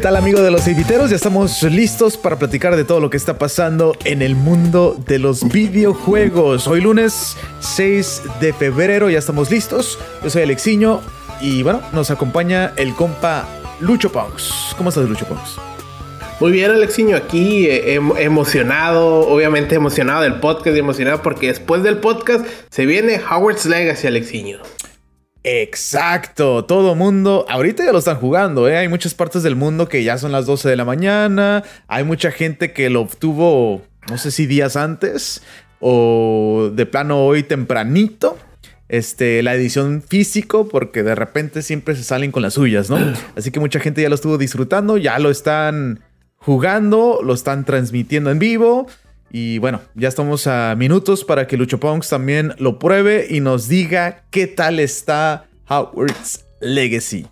¿Qué 0.00 0.04
tal 0.04 0.16
amigos 0.16 0.42
de 0.42 0.50
los 0.50 0.66
editeros? 0.66 1.10
Ya 1.10 1.16
estamos 1.16 1.62
listos 1.62 2.16
para 2.16 2.38
platicar 2.38 2.74
de 2.74 2.84
todo 2.84 3.00
lo 3.00 3.10
que 3.10 3.18
está 3.18 3.36
pasando 3.36 3.94
en 4.06 4.22
el 4.22 4.34
mundo 4.34 4.96
de 5.06 5.18
los 5.18 5.46
videojuegos. 5.52 6.66
Hoy 6.66 6.80
lunes 6.80 7.36
6 7.60 8.22
de 8.40 8.54
febrero 8.54 9.10
ya 9.10 9.18
estamos 9.18 9.50
listos. 9.50 9.98
Yo 10.24 10.30
soy 10.30 10.44
Alexiño 10.44 11.02
y 11.42 11.62
bueno, 11.62 11.82
nos 11.92 12.10
acompaña 12.10 12.72
el 12.78 12.94
compa 12.94 13.46
Lucho 13.80 14.10
Ponks. 14.10 14.74
¿Cómo 14.78 14.88
estás 14.88 15.06
Lucho 15.06 15.26
Ponks? 15.26 15.56
Muy 16.40 16.52
bien, 16.52 16.70
Alexiño, 16.70 17.14
aquí 17.14 17.66
eh, 17.66 17.92
em, 17.96 18.10
emocionado, 18.16 19.28
obviamente 19.28 19.74
emocionado 19.74 20.22
del 20.22 20.36
podcast 20.36 20.74
y 20.74 20.78
emocionado 20.78 21.20
porque 21.20 21.48
después 21.48 21.82
del 21.82 21.98
podcast 21.98 22.46
se 22.70 22.86
viene 22.86 23.20
Howard's 23.20 23.66
Legacy, 23.66 24.06
Alexiño. 24.06 24.60
Exacto, 25.42 26.66
todo 26.66 26.94
mundo, 26.94 27.46
ahorita 27.48 27.84
ya 27.84 27.92
lo 27.92 27.98
están 27.98 28.16
jugando, 28.16 28.68
¿eh? 28.68 28.76
hay 28.76 28.88
muchas 28.88 29.14
partes 29.14 29.42
del 29.42 29.56
mundo 29.56 29.88
que 29.88 30.04
ya 30.04 30.18
son 30.18 30.32
las 30.32 30.44
12 30.44 30.68
de 30.68 30.76
la 30.76 30.84
mañana, 30.84 31.64
hay 31.88 32.04
mucha 32.04 32.30
gente 32.30 32.72
que 32.74 32.90
lo 32.90 33.00
obtuvo, 33.00 33.80
no 34.10 34.18
sé 34.18 34.32
si 34.32 34.44
días 34.44 34.76
antes 34.76 35.42
o 35.80 36.70
de 36.74 36.84
plano 36.84 37.24
hoy 37.24 37.42
tempranito, 37.42 38.36
este, 38.90 39.42
la 39.42 39.54
edición 39.54 40.02
físico, 40.02 40.68
porque 40.68 41.02
de 41.02 41.14
repente 41.14 41.62
siempre 41.62 41.96
se 41.96 42.04
salen 42.04 42.32
con 42.32 42.42
las 42.42 42.54
suyas, 42.54 42.90
¿no? 42.90 42.98
Así 43.36 43.50
que 43.50 43.60
mucha 43.60 43.80
gente 43.80 44.02
ya 44.02 44.10
lo 44.10 44.16
estuvo 44.16 44.36
disfrutando, 44.36 44.98
ya 44.98 45.18
lo 45.18 45.30
están 45.30 46.00
jugando, 46.36 47.20
lo 47.22 47.32
están 47.32 47.64
transmitiendo 47.64 48.30
en 48.30 48.38
vivo. 48.38 48.88
Y 49.32 49.58
bueno, 49.58 49.80
ya 49.94 50.08
estamos 50.08 50.46
a 50.46 50.74
minutos 50.76 51.24
para 51.24 51.46
que 51.46 51.56
Lucho 51.56 51.78
Punks 51.78 52.08
también 52.08 52.54
lo 52.58 52.78
pruebe 52.78 53.26
y 53.30 53.40
nos 53.40 53.68
diga 53.68 54.24
qué 54.30 54.46
tal 54.46 54.80
está 54.80 55.46
Howard's 55.68 56.44
Legacy. 56.60 57.26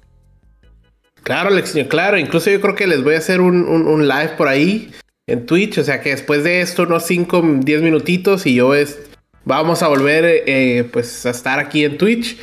Claro, 1.24 1.48
Alexiño, 1.48 1.88
claro. 1.88 2.18
Incluso 2.18 2.50
yo 2.50 2.60
creo 2.60 2.74
que 2.74 2.86
les 2.86 3.02
voy 3.02 3.14
a 3.14 3.18
hacer 3.18 3.40
un, 3.40 4.08
live 4.08 4.30
por 4.36 4.48
ahí 4.48 4.90
en 5.26 5.44
Twitch. 5.44 5.78
O 5.78 5.84
sea 5.84 6.00
que 6.00 6.10
después 6.10 6.44
de 6.44 6.60
esto, 6.60 6.84
unos 6.84 7.04
5, 7.04 7.42
10 7.60 7.82
minutitos 7.82 8.46
y 8.46 8.54
yo 8.54 8.74
es, 8.74 8.98
vamos 9.44 9.82
a 9.82 9.88
volver 9.88 10.24
eh, 10.24 10.88
pues 10.92 11.26
a 11.26 11.30
estar 11.30 11.58
aquí 11.58 11.84
en 11.84 11.98
Twitch 11.98 12.36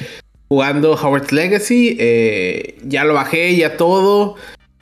jugando 0.49 0.93
Howard's 0.93 1.31
Legacy. 1.31 1.95
Eh, 1.97 2.77
ya 2.83 3.05
lo 3.05 3.13
bajé, 3.13 3.55
ya 3.55 3.77
todo. 3.77 4.35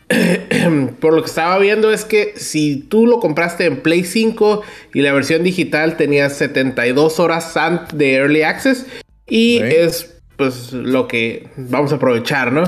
por 1.00 1.14
lo 1.14 1.22
que 1.22 1.30
estaba 1.30 1.58
viendo 1.60 1.92
es 1.92 2.06
que 2.06 2.34
si 2.36 2.78
tú 2.78 3.08
lo 3.08 3.20
compraste 3.20 3.66
en 3.66 3.82
Play 3.82 4.04
5 4.04 4.62
y 4.94 5.02
la 5.02 5.14
versión 5.14 5.44
digital 5.44 5.98
tenía 5.98 6.30
72 6.30 7.20
horas 7.20 7.54
de 7.94 8.14
Early 8.14 8.44
Access 8.44 8.86
y 9.28 9.60
es 9.60 10.14
pues 10.38 10.74
lo 10.74 11.08
que 11.08 11.48
vamos 11.56 11.92
a 11.92 11.96
aprovechar, 11.96 12.52
¿no? 12.52 12.64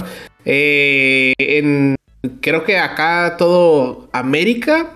Eh, 0.45 1.33
creo 2.41 2.63
que 2.63 2.77
acá 2.77 3.35
todo 3.37 4.09
América 4.13 4.91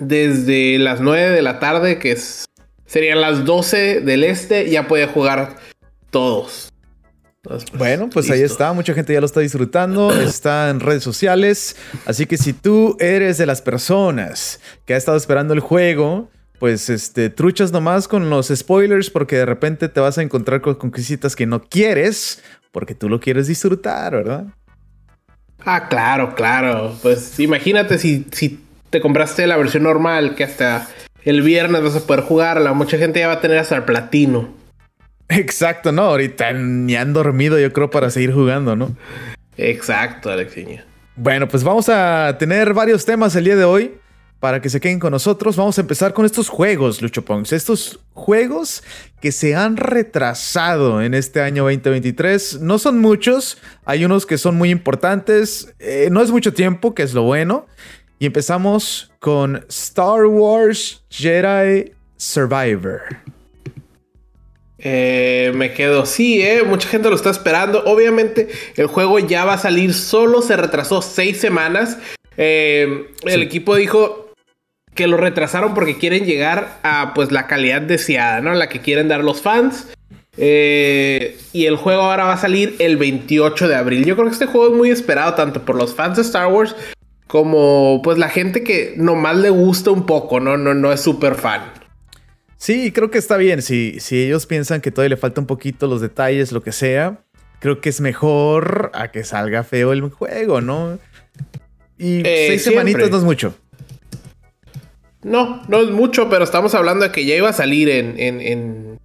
desde 0.00 0.78
las 0.78 1.00
9 1.00 1.30
de 1.30 1.42
la 1.42 1.58
tarde 1.58 1.98
que 1.98 2.16
serían 2.86 3.20
las 3.20 3.44
12 3.44 4.00
del 4.00 4.24
este 4.24 4.70
ya 4.70 4.88
puede 4.88 5.06
jugar 5.06 5.56
todos. 6.10 6.67
Pues, 7.48 7.64
bueno, 7.72 8.10
pues 8.12 8.30
ahí 8.30 8.42
está, 8.42 8.74
mucha 8.74 8.92
gente 8.92 9.14
ya 9.14 9.20
lo 9.20 9.26
está 9.26 9.40
disfrutando, 9.40 10.12
está 10.20 10.68
en 10.68 10.80
redes 10.80 11.02
sociales, 11.02 11.76
así 12.04 12.26
que 12.26 12.36
si 12.36 12.52
tú 12.52 12.96
eres 13.00 13.38
de 13.38 13.46
las 13.46 13.62
personas 13.62 14.60
que 14.84 14.92
ha 14.92 14.98
estado 14.98 15.16
esperando 15.16 15.54
el 15.54 15.60
juego, 15.60 16.30
pues 16.58 16.90
este, 16.90 17.30
truchas 17.30 17.72
nomás 17.72 18.06
con 18.06 18.28
los 18.28 18.48
spoilers 18.48 19.08
porque 19.08 19.36
de 19.36 19.46
repente 19.46 19.88
te 19.88 20.00
vas 20.00 20.18
a 20.18 20.22
encontrar 20.22 20.60
con 20.60 20.74
conquistas 20.74 21.34
que 21.34 21.46
no 21.46 21.62
quieres 21.62 22.42
porque 22.70 22.94
tú 22.94 23.08
lo 23.08 23.18
quieres 23.18 23.46
disfrutar, 23.46 24.12
¿verdad? 24.12 24.44
Ah, 25.64 25.88
claro, 25.88 26.34
claro. 26.34 26.94
Pues 27.00 27.40
imagínate 27.40 27.98
si, 27.98 28.26
si 28.30 28.60
te 28.90 29.00
compraste 29.00 29.46
la 29.46 29.56
versión 29.56 29.84
normal 29.84 30.34
que 30.34 30.44
hasta 30.44 30.86
el 31.24 31.40
viernes 31.40 31.82
vas 31.82 31.96
a 31.96 32.06
poder 32.06 32.24
jugarla, 32.24 32.74
mucha 32.74 32.98
gente 32.98 33.20
ya 33.20 33.28
va 33.28 33.34
a 33.34 33.40
tener 33.40 33.58
hasta 33.58 33.76
el 33.76 33.84
platino. 33.84 34.57
Exacto, 35.28 35.92
no, 35.92 36.02
ahorita 36.02 36.52
ni 36.52 36.96
han 36.96 37.12
dormido 37.12 37.58
yo 37.58 37.72
creo 37.72 37.90
para 37.90 38.10
seguir 38.10 38.32
jugando, 38.32 38.76
¿no? 38.76 38.96
Exacto, 39.56 40.30
Alexiña. 40.30 40.84
Bueno, 41.16 41.48
pues 41.48 41.64
vamos 41.64 41.88
a 41.88 42.36
tener 42.38 42.72
varios 42.72 43.04
temas 43.04 43.34
el 43.36 43.44
día 43.44 43.56
de 43.56 43.64
hoy 43.64 43.98
para 44.40 44.60
que 44.60 44.70
se 44.70 44.80
queden 44.80 45.00
con 45.00 45.10
nosotros. 45.10 45.56
Vamos 45.56 45.76
a 45.78 45.80
empezar 45.80 46.14
con 46.14 46.24
estos 46.24 46.48
juegos, 46.48 47.02
Lucho 47.02 47.24
Pongs. 47.24 47.52
Estos 47.52 48.00
juegos 48.14 48.82
que 49.20 49.32
se 49.32 49.54
han 49.54 49.76
retrasado 49.76 51.02
en 51.02 51.14
este 51.14 51.40
año 51.40 51.64
2023. 51.64 52.60
No 52.60 52.78
son 52.78 53.00
muchos, 53.00 53.58
hay 53.84 54.04
unos 54.04 54.26
que 54.26 54.38
son 54.38 54.56
muy 54.56 54.70
importantes. 54.70 55.74
Eh, 55.78 56.08
no 56.10 56.22
es 56.22 56.30
mucho 56.30 56.54
tiempo, 56.54 56.94
que 56.94 57.02
es 57.02 57.14
lo 57.14 57.22
bueno. 57.22 57.66
Y 58.20 58.26
empezamos 58.26 59.12
con 59.18 59.64
Star 59.68 60.26
Wars 60.26 61.02
Jedi 61.10 61.92
Survivor. 62.16 63.00
Eh, 64.78 65.52
me 65.54 65.72
quedo, 65.72 66.06
sí, 66.06 66.40
eh, 66.40 66.62
mucha 66.62 66.88
gente 66.88 67.10
lo 67.10 67.16
está 67.16 67.30
esperando. 67.30 67.82
Obviamente, 67.84 68.48
el 68.76 68.86
juego 68.86 69.18
ya 69.18 69.44
va 69.44 69.54
a 69.54 69.58
salir, 69.58 69.92
solo 69.92 70.42
se 70.42 70.56
retrasó 70.56 71.02
seis 71.02 71.38
semanas. 71.38 71.98
Eh, 72.36 73.08
el 73.24 73.42
equipo 73.42 73.74
dijo 73.74 74.32
que 74.94 75.06
lo 75.06 75.16
retrasaron 75.16 75.74
porque 75.74 75.98
quieren 75.98 76.24
llegar 76.24 76.78
a 76.82 77.12
pues 77.14 77.32
la 77.32 77.46
calidad 77.46 77.82
deseada, 77.82 78.40
¿no? 78.40 78.54
La 78.54 78.68
que 78.68 78.80
quieren 78.80 79.08
dar 79.08 79.24
los 79.24 79.42
fans. 79.42 79.88
y 80.36 81.66
el 81.66 81.76
juego 81.76 82.02
ahora 82.02 82.24
va 82.24 82.34
a 82.34 82.38
salir 82.38 82.76
el 82.78 82.96
28 82.96 83.66
de 83.66 83.74
abril. 83.74 84.04
Yo 84.04 84.14
creo 84.14 84.28
que 84.28 84.32
este 84.32 84.46
juego 84.46 84.68
es 84.68 84.74
muy 84.74 84.90
esperado 84.90 85.34
tanto 85.34 85.64
por 85.64 85.74
los 85.74 85.94
fans 85.94 86.16
de 86.16 86.22
Star 86.22 86.46
Wars 86.46 86.76
como 87.28 88.00
pues 88.02 88.18
la 88.18 88.28
gente 88.28 88.64
que 88.64 88.94
nomás 88.96 89.36
le 89.36 89.50
gusta 89.50 89.90
un 89.90 90.06
poco, 90.06 90.40
no, 90.40 90.56
no, 90.56 90.74
no 90.74 90.92
es 90.92 91.00
súper 91.00 91.34
fan. 91.34 91.60
Sí, 92.58 92.90
creo 92.90 93.10
que 93.10 93.18
está 93.18 93.36
bien. 93.36 93.62
Si, 93.62 94.00
si 94.00 94.24
ellos 94.24 94.44
piensan 94.44 94.80
que 94.80 94.90
todavía 94.90 95.10
le 95.10 95.16
falta 95.16 95.40
un 95.40 95.46
poquito 95.46 95.86
los 95.86 96.00
detalles, 96.00 96.50
lo 96.50 96.62
que 96.62 96.72
sea, 96.72 97.20
creo 97.60 97.80
que 97.80 97.88
es 97.88 98.00
mejor 98.00 98.90
a 98.94 99.10
que 99.10 99.24
salga 99.24 99.62
feo 99.62 99.92
el 99.92 100.02
juego, 100.10 100.60
¿no? 100.60 100.98
Y 101.96 102.20
eh, 102.26 102.46
seis 102.48 102.64
semanitas 102.64 103.10
no 103.10 103.18
es 103.18 103.24
mucho. 103.24 103.54
No, 105.22 105.62
no 105.68 105.80
es 105.80 105.90
mucho, 105.90 106.28
pero 106.28 106.44
estamos 106.44 106.74
hablando 106.74 107.04
de 107.04 107.12
que 107.12 107.24
ya 107.24 107.36
iba 107.36 107.48
a 107.48 107.52
salir 107.52 107.88
en, 107.88 108.18
en, 108.18 108.98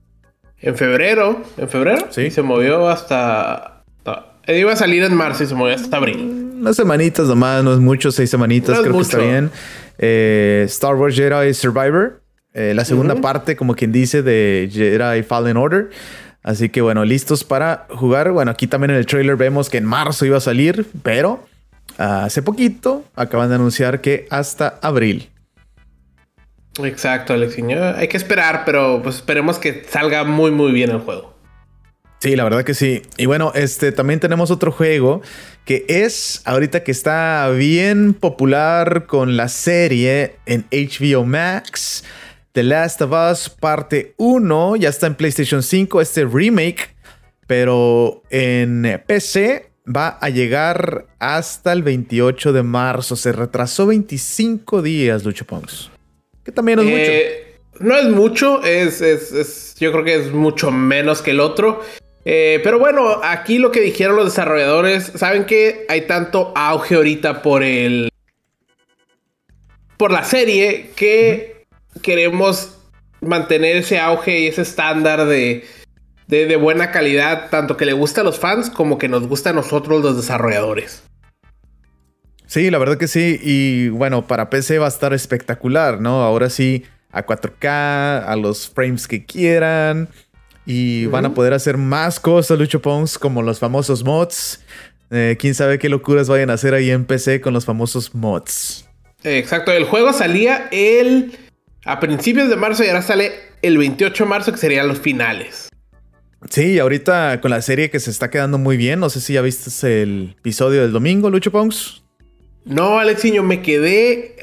en, 0.59 0.75
febrero. 0.75 1.41
¿En 1.57 1.69
febrero? 1.69 2.07
Sí. 2.09 2.21
Y 2.21 2.31
se 2.31 2.41
movió 2.41 2.89
hasta. 2.89 3.83
iba 4.47 4.73
a 4.73 4.75
salir 4.75 5.03
en 5.03 5.15
marzo 5.15 5.43
y 5.43 5.47
se 5.47 5.55
movió 5.55 5.75
hasta 5.75 5.97
abril. 5.97 6.53
Unas 6.59 6.75
semanitas 6.75 7.27
nomás, 7.27 7.63
no 7.63 7.73
es 7.73 7.79
mucho, 7.79 8.11
seis 8.11 8.29
semanitas, 8.29 8.79
creo 8.79 8.93
que 8.93 9.01
está 9.01 9.17
bien. 9.17 9.51
Eh, 9.99 10.63
Star 10.67 10.95
Wars 10.95 11.15
Jedi 11.15 11.53
Survivor. 11.53 12.22
Eh, 12.53 12.73
la 12.75 12.85
segunda 12.85 13.15
parte, 13.15 13.55
como 13.55 13.75
quien 13.75 13.91
dice, 13.91 14.21
de 14.21 14.69
Jedi 14.71 15.23
Fallen 15.23 15.57
Order. 15.57 15.89
Así 16.43 16.69
que 16.69 16.81
bueno, 16.81 17.05
listos 17.05 17.43
para 17.43 17.87
jugar. 17.89 18.31
Bueno, 18.31 18.51
aquí 18.51 18.67
también 18.67 18.91
en 18.91 18.97
el 18.97 19.05
trailer 19.05 19.37
vemos 19.37 19.69
que 19.69 19.77
en 19.77 19.85
marzo 19.85 20.25
iba 20.25 20.37
a 20.37 20.41
salir, 20.41 20.85
pero 21.01 21.45
hace 21.97 22.41
poquito 22.41 23.05
acaban 23.15 23.49
de 23.49 23.55
anunciar 23.55 24.01
que 24.01 24.27
hasta 24.29 24.79
abril. 24.81 25.29
Exacto, 26.83 27.33
Alex. 27.33 27.57
Hay 27.95 28.07
que 28.07 28.17
esperar, 28.17 28.63
pero 28.65 29.01
pues 29.03 29.17
esperemos 29.17 29.59
que 29.59 29.85
salga 29.87 30.23
muy, 30.23 30.51
muy 30.51 30.71
bien 30.71 30.89
el 30.89 30.99
juego. 30.99 31.33
Sí, 32.19 32.35
la 32.35 32.45
verdad 32.45 32.63
que 32.63 32.73
sí. 32.73 33.01
Y 33.17 33.25
bueno, 33.25 33.51
este 33.53 33.91
también 33.91 34.19
tenemos 34.19 34.49
otro 34.49 34.71
juego 34.71 35.21
que 35.65 35.85
es 35.87 36.41
ahorita 36.45 36.83
que 36.83 36.91
está 36.91 37.49
bien 37.49 38.13
popular 38.13 39.05
con 39.07 39.37
la 39.37 39.49
serie 39.49 40.37
en 40.45 40.65
HBO 40.71 41.25
Max. 41.25 42.03
The 42.53 42.61
Last 42.61 43.01
of 43.01 43.11
Us 43.11 43.49
parte 43.49 44.13
1 44.17 44.75
ya 44.75 44.89
está 44.89 45.07
en 45.07 45.15
PlayStation 45.15 45.63
5, 45.63 46.01
este 46.01 46.23
remake, 46.23 46.95
pero 47.47 48.21
en 48.29 49.01
PC 49.07 49.71
va 49.85 50.19
a 50.21 50.29
llegar 50.29 51.07
hasta 51.17 51.73
el 51.73 51.81
28 51.81 52.53
de 52.53 52.61
marzo. 52.61 53.15
Se 53.15 53.31
retrasó 53.31 53.87
25 53.87 54.83
días, 54.83 55.25
Lucho 55.25 55.45
Pongs. 55.45 55.89
Que 56.43 56.51
también 56.51 56.77
es 56.77 56.85
mucho. 56.85 56.97
Eh, 56.97 57.59
no 57.79 57.97
es 57.97 58.05
mucho, 58.09 58.63
es, 58.63 59.75
yo 59.79 59.91
creo 59.91 60.03
que 60.03 60.15
es 60.15 60.31
mucho 60.31 60.69
menos 60.69 61.23
que 61.23 61.31
el 61.31 61.39
otro. 61.39 61.81
Eh, 62.23 62.61
pero 62.63 62.77
bueno, 62.77 63.19
aquí 63.23 63.57
lo 63.57 63.71
que 63.71 63.81
dijeron 63.81 64.15
los 64.15 64.25
desarrolladores, 64.25 65.11
saben 65.15 65.45
que 65.45 65.87
hay 65.89 66.01
tanto 66.01 66.53
auge 66.55 66.93
ahorita 66.93 67.41
por 67.41 67.63
el. 67.63 68.09
por 69.97 70.11
la 70.11 70.23
serie 70.23 70.91
que 70.95 71.52
queremos 72.01 72.77
mantener 73.21 73.77
ese 73.77 73.99
auge 73.99 74.39
y 74.39 74.47
ese 74.47 74.61
estándar 74.61 75.25
de, 75.25 75.65
de, 76.27 76.55
buena 76.55 76.91
calidad, 76.91 77.49
tanto 77.49 77.77
que 77.77 77.85
le 77.85 77.93
gusta 77.93 78.21
a 78.21 78.23
los 78.23 78.39
fans 78.39 78.69
como 78.69 78.97
que 78.97 79.07
nos 79.07 79.27
gusta 79.27 79.51
a 79.51 79.53
nosotros 79.53 80.01
los 80.01 80.15
desarrolladores. 80.15 81.03
Sí, 82.47 82.69
la 82.69 82.77
verdad 82.77 82.97
que 82.97 83.07
sí. 83.07 83.39
Y 83.41 83.89
bueno, 83.89 84.27
para 84.27 84.49
PC 84.49 84.77
va 84.77 84.85
a 84.85 84.89
estar 84.89 85.13
espectacular, 85.13 85.99
¿no? 85.99 86.21
Ahora 86.21 86.49
sí, 86.49 86.83
a 87.11 87.25
4K, 87.25 88.25
a 88.27 88.35
los 88.35 88.69
frames 88.69 89.07
que 89.07 89.25
quieran. 89.25 90.09
Y 90.65 91.07
van 91.07 91.25
a 91.25 91.33
poder 91.33 91.53
hacer 91.53 91.77
más 91.77 92.19
cosas, 92.19 92.57
Lucho 92.57 92.81
Pons, 92.81 93.17
como 93.17 93.41
los 93.41 93.59
famosos 93.59 94.03
mods. 94.03 94.63
Eh, 95.11 95.35
quién 95.39 95.55
sabe 95.55 95.77
qué 95.77 95.89
locuras 95.89 96.29
vayan 96.29 96.49
a 96.49 96.53
hacer 96.53 96.73
ahí 96.73 96.89
en 96.89 97.05
PC 97.05 97.41
con 97.41 97.53
los 97.53 97.65
famosos 97.65 98.15
mods. 98.15 98.87
Exacto, 99.23 99.71
el 99.71 99.85
juego 99.85 100.13
salía 100.13 100.67
el 100.71 101.37
a 101.85 101.99
principios 101.99 102.49
de 102.49 102.55
marzo 102.55 102.83
y 102.83 102.87
ahora 102.87 103.01
sale 103.01 103.31
el 103.61 103.77
28 103.77 104.23
de 104.23 104.29
marzo 104.29 104.51
que 104.51 104.57
serían 104.57 104.87
los 104.87 104.99
finales. 104.99 105.69
Sí, 106.49 106.79
ahorita 106.79 107.39
con 107.41 107.51
la 107.51 107.61
serie 107.61 107.89
que 107.89 107.99
se 107.99 108.11
está 108.11 108.29
quedando 108.29 108.57
muy 108.57 108.77
bien, 108.77 108.99
no 108.99 109.09
sé 109.09 109.21
si 109.21 109.33
ya 109.33 109.41
viste 109.41 110.01
el 110.01 110.35
episodio 110.39 110.81
del 110.81 110.91
domingo, 110.91 111.29
Lucho 111.29 111.51
Pongs. 111.51 112.03
No, 112.65 112.99
Alexiño, 112.99 113.43
me 113.43 113.61
quedé. 113.61 114.35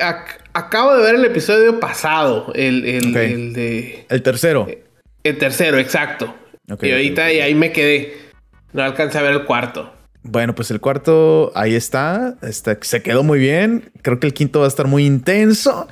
acabo 0.52 0.94
de 0.96 1.02
ver 1.02 1.14
el 1.14 1.24
episodio 1.24 1.80
pasado, 1.80 2.52
el, 2.54 2.84
el, 2.84 3.52
de. 3.52 4.06
El 4.08 4.22
tercero. 4.22 4.66
El 5.22 5.38
tercero, 5.38 5.78
exacto. 5.78 6.34
y 6.82 6.90
ahorita 6.90 7.32
y 7.32 7.40
ahí 7.40 7.54
me 7.54 7.72
quedé. 7.72 8.14
No 8.72 8.82
alcancé 8.82 9.18
a 9.18 9.22
ver 9.22 9.32
el 9.32 9.44
cuarto. 9.44 9.92
Bueno, 10.22 10.54
pues 10.54 10.70
el 10.70 10.80
cuarto 10.80 11.50
ahí 11.54 11.74
está, 11.74 12.36
está. 12.42 12.76
Se 12.82 13.02
quedó 13.02 13.22
muy 13.22 13.38
bien. 13.38 13.90
Creo 14.02 14.20
que 14.20 14.26
el 14.26 14.34
quinto 14.34 14.60
va 14.60 14.66
a 14.66 14.68
estar 14.68 14.86
muy 14.86 15.06
intenso. 15.06 15.88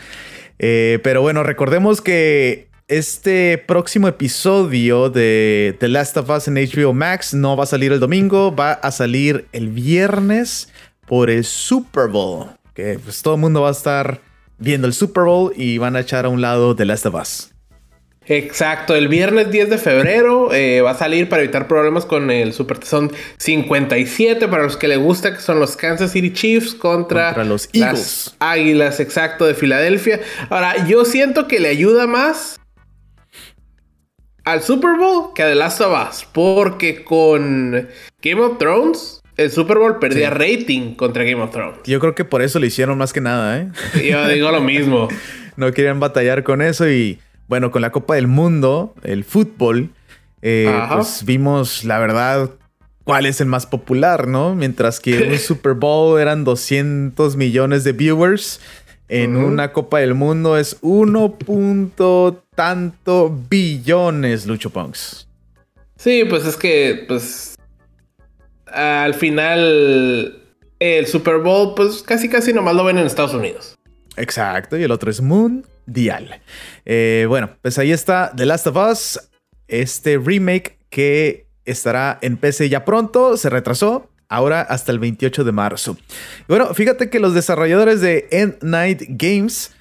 Eh, 0.58 0.98
pero 1.02 1.22
bueno, 1.22 1.42
recordemos 1.42 2.00
que 2.00 2.68
este 2.88 3.58
próximo 3.58 4.08
episodio 4.08 5.10
de 5.10 5.76
The 5.78 5.88
Last 5.88 6.16
of 6.16 6.30
Us 6.30 6.48
en 6.48 6.54
HBO 6.54 6.94
Max 6.94 7.34
no 7.34 7.56
va 7.56 7.64
a 7.64 7.66
salir 7.66 7.92
el 7.92 8.00
domingo, 8.00 8.54
va 8.54 8.72
a 8.72 8.90
salir 8.90 9.46
el 9.52 9.68
viernes 9.68 10.72
por 11.06 11.30
el 11.30 11.44
Super 11.44 12.08
Bowl. 12.08 12.46
Que 12.74 12.98
pues 12.98 13.22
todo 13.22 13.34
el 13.34 13.40
mundo 13.40 13.62
va 13.62 13.68
a 13.68 13.72
estar 13.72 14.20
viendo 14.58 14.86
el 14.86 14.94
Super 14.94 15.24
Bowl 15.24 15.52
y 15.54 15.78
van 15.78 15.96
a 15.96 16.00
echar 16.00 16.24
a 16.24 16.28
un 16.28 16.40
lado 16.40 16.74
The 16.74 16.84
Last 16.84 17.06
of 17.06 17.14
Us. 17.14 17.52
Exacto, 18.28 18.94
el 18.94 19.08
viernes 19.08 19.50
10 19.50 19.70
de 19.70 19.78
febrero 19.78 20.52
eh, 20.52 20.82
va 20.82 20.90
a 20.90 20.94
salir 20.94 21.28
para 21.28 21.42
evitar 21.42 21.66
problemas 21.66 22.04
con 22.04 22.30
el 22.30 22.52
Super 22.52 22.84
Son 22.84 23.10
57 23.38 24.48
para 24.48 24.64
los 24.64 24.76
que 24.76 24.86
les 24.86 24.98
gusta, 24.98 25.34
que 25.34 25.40
son 25.40 25.58
los 25.58 25.76
Kansas 25.76 26.12
City 26.12 26.32
Chiefs 26.32 26.74
contra, 26.74 27.42
los 27.44 27.70
Eagles. 27.72 28.36
Águilas, 28.38 29.00
exacto, 29.00 29.46
de 29.46 29.54
Filadelfia. 29.54 30.20
Ahora, 30.50 30.86
yo 30.86 31.06
siento 31.06 31.48
que 31.48 31.58
le 31.58 31.68
ayuda 31.68 32.06
más 32.06 32.60
al 34.44 34.62
Super 34.62 34.98
Bowl 34.98 35.32
que 35.34 35.42
a 35.42 35.46
The 35.46 35.54
Last 35.54 35.80
of 35.80 36.08
Us, 36.08 36.26
porque 36.30 37.04
con 37.04 37.88
Game 38.20 38.40
of 38.42 38.58
Thrones 38.58 39.22
el 39.38 39.50
Super 39.50 39.78
Bowl 39.78 39.98
perdía 39.98 40.30
rating 40.30 40.94
contra 40.96 41.24
Game 41.24 41.40
of 41.42 41.50
Thrones. 41.52 41.78
Yo 41.84 42.00
creo 42.00 42.14
que 42.14 42.24
por 42.24 42.42
eso 42.42 42.58
le 42.58 42.66
hicieron 42.66 42.98
más 42.98 43.12
que 43.12 43.20
nada, 43.20 43.58
¿eh? 43.58 43.68
Yo 44.04 44.26
digo 44.28 44.50
lo 44.50 44.60
mismo. 44.60 45.08
no 45.56 45.72
querían 45.72 46.00
batallar 46.00 46.42
con 46.42 46.60
eso 46.60 46.88
y 46.88 47.20
bueno, 47.48 47.70
con 47.70 47.82
la 47.82 47.90
Copa 47.90 48.14
del 48.14 48.26
Mundo, 48.26 48.94
el 49.02 49.24
fútbol, 49.24 49.90
eh, 50.42 50.72
pues 50.92 51.24
vimos 51.24 51.84
la 51.84 51.98
verdad 51.98 52.50
cuál 53.04 53.26
es 53.26 53.40
el 53.40 53.46
más 53.46 53.66
popular, 53.66 54.28
¿no? 54.28 54.54
Mientras 54.54 55.00
que 55.00 55.30
un 55.30 55.38
Super 55.38 55.72
Bowl 55.72 56.20
eran 56.20 56.44
200 56.44 57.36
millones 57.36 57.84
de 57.84 57.92
viewers, 57.92 58.60
en 59.08 59.36
una 59.36 59.72
Copa 59.72 60.00
del 60.00 60.12
Mundo 60.12 60.58
es 60.58 60.76
1. 60.82 61.36
tanto 62.54 63.34
billones, 63.48 64.46
Lucho 64.46 64.68
Punks. 64.68 65.26
Sí, 65.96 66.24
pues 66.28 66.44
es 66.44 66.56
que, 66.56 67.06
pues, 67.08 67.56
al 68.66 69.14
final, 69.14 70.42
el 70.78 71.06
Super 71.06 71.38
Bowl, 71.38 71.74
pues 71.74 72.02
casi 72.02 72.28
casi 72.28 72.52
nomás 72.52 72.74
lo 72.74 72.84
ven 72.84 72.98
en 72.98 73.06
Estados 73.06 73.32
Unidos. 73.32 73.78
Exacto, 74.16 74.76
y 74.76 74.82
el 74.82 74.90
otro 74.90 75.10
es 75.10 75.22
Moon 75.22 75.64
Dial. 75.88 76.40
Eh, 76.84 77.26
bueno, 77.28 77.56
pues 77.62 77.78
ahí 77.78 77.92
está 77.92 78.32
The 78.36 78.46
Last 78.46 78.66
of 78.66 78.76
Us, 78.76 79.20
este 79.66 80.18
remake 80.18 80.78
que 80.90 81.46
estará 81.64 82.18
en 82.22 82.36
PC 82.36 82.68
ya 82.68 82.84
pronto, 82.84 83.36
se 83.36 83.50
retrasó, 83.50 84.10
ahora 84.28 84.60
hasta 84.60 84.92
el 84.92 84.98
28 84.98 85.44
de 85.44 85.52
marzo. 85.52 85.96
bueno, 86.46 86.72
fíjate 86.74 87.10
que 87.10 87.20
los 87.20 87.34
desarrolladores 87.34 88.00
de 88.00 88.28
End 88.30 88.58
Night 88.62 89.02
Games 89.08 89.72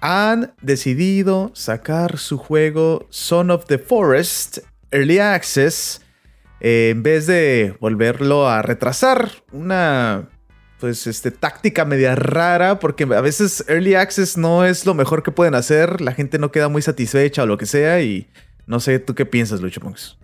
han 0.00 0.54
decidido 0.62 1.50
sacar 1.54 2.18
su 2.18 2.38
juego 2.38 3.06
Son 3.10 3.50
of 3.50 3.66
the 3.66 3.78
Forest 3.78 4.58
Early 4.90 5.18
Access 5.18 6.00
eh, 6.60 6.90
en 6.90 7.02
vez 7.02 7.26
de 7.26 7.76
volverlo 7.80 8.48
a 8.48 8.62
retrasar. 8.62 9.30
Una 9.52 10.28
pues, 10.80 11.06
este, 11.06 11.30
táctica 11.30 11.84
media 11.84 12.14
rara, 12.14 12.78
porque 12.78 13.04
a 13.04 13.20
veces 13.20 13.64
Early 13.68 13.94
Access 13.94 14.36
no 14.36 14.64
es 14.64 14.86
lo 14.86 14.94
mejor 14.94 15.22
que 15.22 15.30
pueden 15.30 15.54
hacer, 15.54 16.00
la 16.00 16.12
gente 16.12 16.38
no 16.38 16.50
queda 16.50 16.68
muy 16.68 16.82
satisfecha 16.82 17.42
o 17.42 17.46
lo 17.46 17.58
que 17.58 17.66
sea, 17.66 18.00
y 18.00 18.28
no 18.66 18.80
sé, 18.80 18.98
¿tú 18.98 19.14
qué 19.14 19.26
piensas, 19.26 19.60
Lucho 19.60 19.80
Monks? 19.80 20.16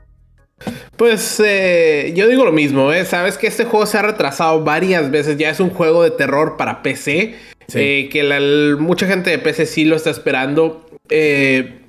Pues 0.97 1.39
eh, 1.45 2.13
yo 2.17 2.27
digo 2.27 2.45
lo 2.45 2.53
mismo, 2.53 2.93
¿eh? 2.93 3.05
sabes 3.05 3.37
que 3.37 3.47
este 3.47 3.67
juego 3.67 3.85
se 3.85 3.99
ha 3.99 4.03
retrasado 4.03 4.65
varias 4.65 5.11
veces, 5.11 5.37
ya 5.37 5.51
es 5.51 5.61
un 5.61 5.71
juego 5.71 6.03
de 6.03 6.11
terror 6.11 6.57
para 6.57 6.83
PC, 6.83 7.35
eh, 7.75 8.09
que 8.11 8.77
mucha 8.79 9.07
gente 9.07 9.31
de 9.31 9.39
PC 9.39 9.67
sí 9.67 9.85
lo 9.85 9.97
está 9.97 10.11
esperando. 10.11 10.89
Eh, 11.11 11.81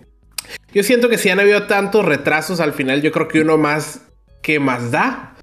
yo 0.74 0.84
siento 0.84 1.08
que 1.08 1.18
si 1.18 1.30
han 1.30 1.40
habido 1.40 1.63
tantos 1.63 2.04
retrasos 2.06 2.60
al 2.60 2.74
final, 2.74 3.02
yo 3.02 3.12
creo 3.12 3.28
que 3.28 3.40
uno 3.40 3.58
más 3.58 4.02
que 4.42 4.60
más 4.60 4.92
da 4.92 5.37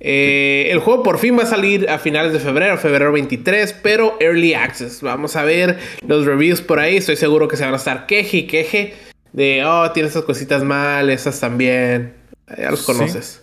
eh, 0.00 0.68
el 0.70 0.78
juego 0.78 1.02
por 1.02 1.18
fin 1.18 1.38
va 1.38 1.42
a 1.42 1.46
salir 1.46 1.88
a 1.90 1.98
finales 1.98 2.32
de 2.32 2.40
febrero, 2.40 2.78
febrero 2.78 3.12
23, 3.12 3.74
pero 3.82 4.16
Early 4.18 4.54
Access. 4.54 5.02
Vamos 5.02 5.36
a 5.36 5.44
ver 5.44 5.78
los 6.06 6.24
reviews 6.24 6.62
por 6.62 6.78
ahí. 6.78 6.96
Estoy 6.96 7.16
seguro 7.16 7.48
que 7.48 7.56
se 7.56 7.64
van 7.64 7.74
a 7.74 7.76
estar 7.76 8.06
queje 8.06 8.38
y 8.38 8.46
queje 8.46 8.94
de, 9.32 9.64
oh, 9.64 9.92
tiene 9.92 10.08
esas 10.08 10.24
cositas 10.24 10.64
mal, 10.64 11.10
esas 11.10 11.38
también. 11.38 12.14
Ya 12.56 12.70
los 12.70 12.82
conoces. 12.82 13.42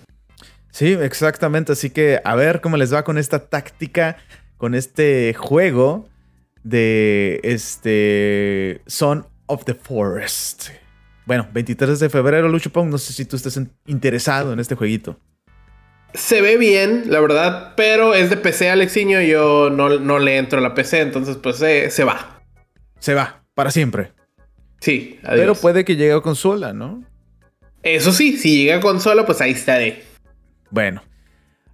Sí. 0.71 0.94
exactamente. 0.94 1.74
Así 1.74 1.92
que 1.92 2.19
a 2.24 2.36
ver 2.36 2.59
cómo 2.59 2.75
les 2.75 2.92
va 2.92 3.04
con 3.04 3.19
esta 3.19 3.48
táctica, 3.48 4.18
con 4.57 4.74
este 4.74 5.36
juego 5.36 6.09
de 6.63 7.39
este 7.44 8.81
Son 8.88 9.27
of 9.45 9.63
the 9.65 9.75
Forest. 9.75 10.69
Bueno, 11.25 11.48
23 11.54 12.00
de 12.00 12.09
febrero, 12.09 12.50
Lucho 12.50 12.71
Pong. 12.71 12.89
No 12.89 12.98
sé 12.98 13.13
si 13.13 13.25
tú 13.25 13.36
estés 13.36 13.59
interesado 13.86 14.54
en 14.54 14.59
este 14.59 14.75
jueguito. 14.75 15.19
Se 16.13 16.42
ve 16.42 16.57
bien, 16.57 17.04
la 17.07 17.19
verdad, 17.19 17.74
pero 17.75 18.13
es 18.13 18.30
de 18.30 18.38
PC, 18.38 18.69
Alexiño. 18.69 19.21
Yo 19.21 19.69
no, 19.69 19.89
no 20.00 20.19
le 20.19 20.38
entro 20.38 20.59
a 20.59 20.62
la 20.62 20.74
PC, 20.74 21.01
entonces 21.01 21.38
pues 21.38 21.57
se 21.57 22.04
va. 22.04 22.42
Se 23.00 23.13
va, 23.13 23.44
para 23.54 23.71
siempre. 23.71 24.13
Sí, 24.80 25.19
adiós. 25.24 25.39
Pero 25.39 25.56
puede 25.56 25.86
que 25.86 25.95
llegue 25.95 26.13
a 26.13 26.21
consola, 26.21 26.74
¿no? 26.74 27.04
Eso 27.83 28.12
sí, 28.12 28.38
si 28.38 28.64
llega 28.64 28.78
a 28.78 28.81
consola, 28.81 29.26
pues 29.26 29.42
ahí 29.42 29.52
estaré. 29.52 30.04
Bueno. 30.69 31.02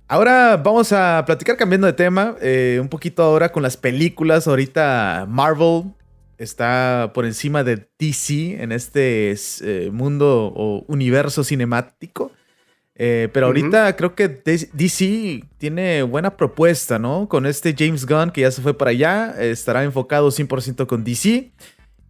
Ahora 0.07 0.57
vamos 0.57 0.91
a 0.91 1.23
platicar 1.25 1.57
cambiando 1.57 1.87
de 1.87 1.93
tema, 1.93 2.35
eh, 2.41 2.77
un 2.79 2.87
poquito 2.87 3.23
ahora 3.23 3.51
con 3.51 3.63
las 3.63 3.77
películas. 3.77 4.47
Ahorita 4.47 5.25
Marvel 5.27 5.85
está 6.37 7.11
por 7.15 7.25
encima 7.25 7.63
de 7.63 7.87
DC 7.97 8.61
en 8.61 8.71
este 8.71 9.33
eh, 9.61 9.89
mundo 9.91 10.53
o 10.55 10.85
universo 10.87 11.43
cinemático. 11.43 12.31
Eh, 12.95 13.29
pero 13.33 13.47
ahorita 13.47 13.95
creo 13.95 14.13
que 14.13 14.27
DC 14.27 15.43
tiene 15.57 16.03
buena 16.03 16.37
propuesta, 16.37 16.99
¿no? 16.99 17.27
Con 17.27 17.45
este 17.45 17.75
James 17.77 18.05
Gunn 18.05 18.31
que 18.31 18.41
ya 18.41 18.51
se 18.51 18.61
fue 18.61 18.77
para 18.77 18.91
allá, 18.91 19.35
estará 19.39 19.83
enfocado 19.83 20.29
100% 20.29 20.85
con 20.85 21.03
DC. 21.03 21.51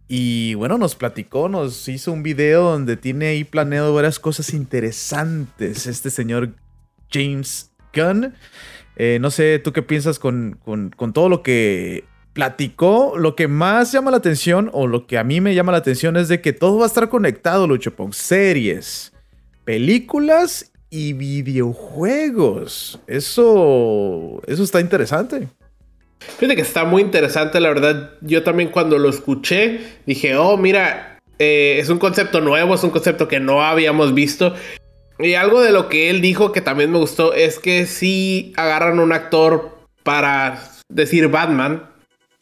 Y 0.06 0.54
bueno, 0.54 0.76
nos 0.76 0.94
platicó, 0.94 1.48
nos 1.48 1.88
hizo 1.88 2.12
un 2.12 2.22
video 2.22 2.64
donde 2.64 2.96
tiene 2.96 3.28
ahí 3.28 3.44
planeado 3.44 3.94
varias 3.94 4.18
cosas 4.18 4.52
interesantes 4.52 5.86
este 5.86 6.10
señor 6.10 6.50
James 7.10 7.72
Gunn. 7.94 8.34
Eh, 8.96 9.18
no 9.20 9.30
sé, 9.30 9.58
¿tú 9.58 9.72
qué 9.72 9.82
piensas 9.82 10.18
con, 10.18 10.58
con, 10.62 10.90
con, 10.90 11.12
todo 11.14 11.30
lo 11.30 11.42
que 11.42 12.04
platicó? 12.34 13.14
Lo 13.16 13.34
que 13.34 13.48
más 13.48 13.92
llama 13.92 14.10
la 14.10 14.18
atención, 14.18 14.70
o 14.72 14.86
lo 14.86 15.06
que 15.06 15.18
a 15.18 15.24
mí 15.24 15.40
me 15.40 15.54
llama 15.54 15.72
la 15.72 15.78
atención, 15.78 16.16
es 16.16 16.28
de 16.28 16.40
que 16.40 16.52
todo 16.52 16.78
va 16.78 16.84
a 16.84 16.88
estar 16.88 17.08
conectado, 17.08 17.66
Lucho 17.66 17.96
Pong. 17.96 18.12
Series, 18.12 19.12
películas 19.64 20.70
y 20.94 21.12
videojuegos. 21.12 23.00
Eso, 23.08 24.40
eso 24.46 24.62
está 24.62 24.80
interesante. 24.80 25.48
Fíjate 26.20 26.54
que 26.54 26.62
está 26.62 26.84
muy 26.84 27.02
interesante, 27.02 27.58
la 27.58 27.70
verdad. 27.70 28.12
Yo 28.20 28.44
también 28.44 28.68
cuando 28.68 28.96
lo 28.98 29.10
escuché 29.10 29.80
dije, 30.06 30.36
oh, 30.36 30.56
mira, 30.56 31.18
eh, 31.40 31.78
es 31.80 31.88
un 31.88 31.98
concepto 31.98 32.40
nuevo, 32.40 32.76
es 32.76 32.84
un 32.84 32.90
concepto 32.90 33.26
que 33.26 33.40
no 33.40 33.64
habíamos 33.64 34.14
visto. 34.14 34.54
Y 35.18 35.34
algo 35.34 35.60
de 35.60 35.72
lo 35.72 35.88
que 35.88 36.10
él 36.10 36.20
dijo 36.20 36.52
que 36.52 36.60
también 36.60 36.92
me 36.92 36.98
gustó 36.98 37.34
es 37.34 37.58
que 37.58 37.86
si 37.86 38.52
agarran 38.56 39.00
un 39.00 39.12
actor 39.12 39.76
para 40.04 40.62
decir 40.88 41.26
Batman. 41.26 41.90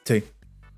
Sí. 0.04 0.24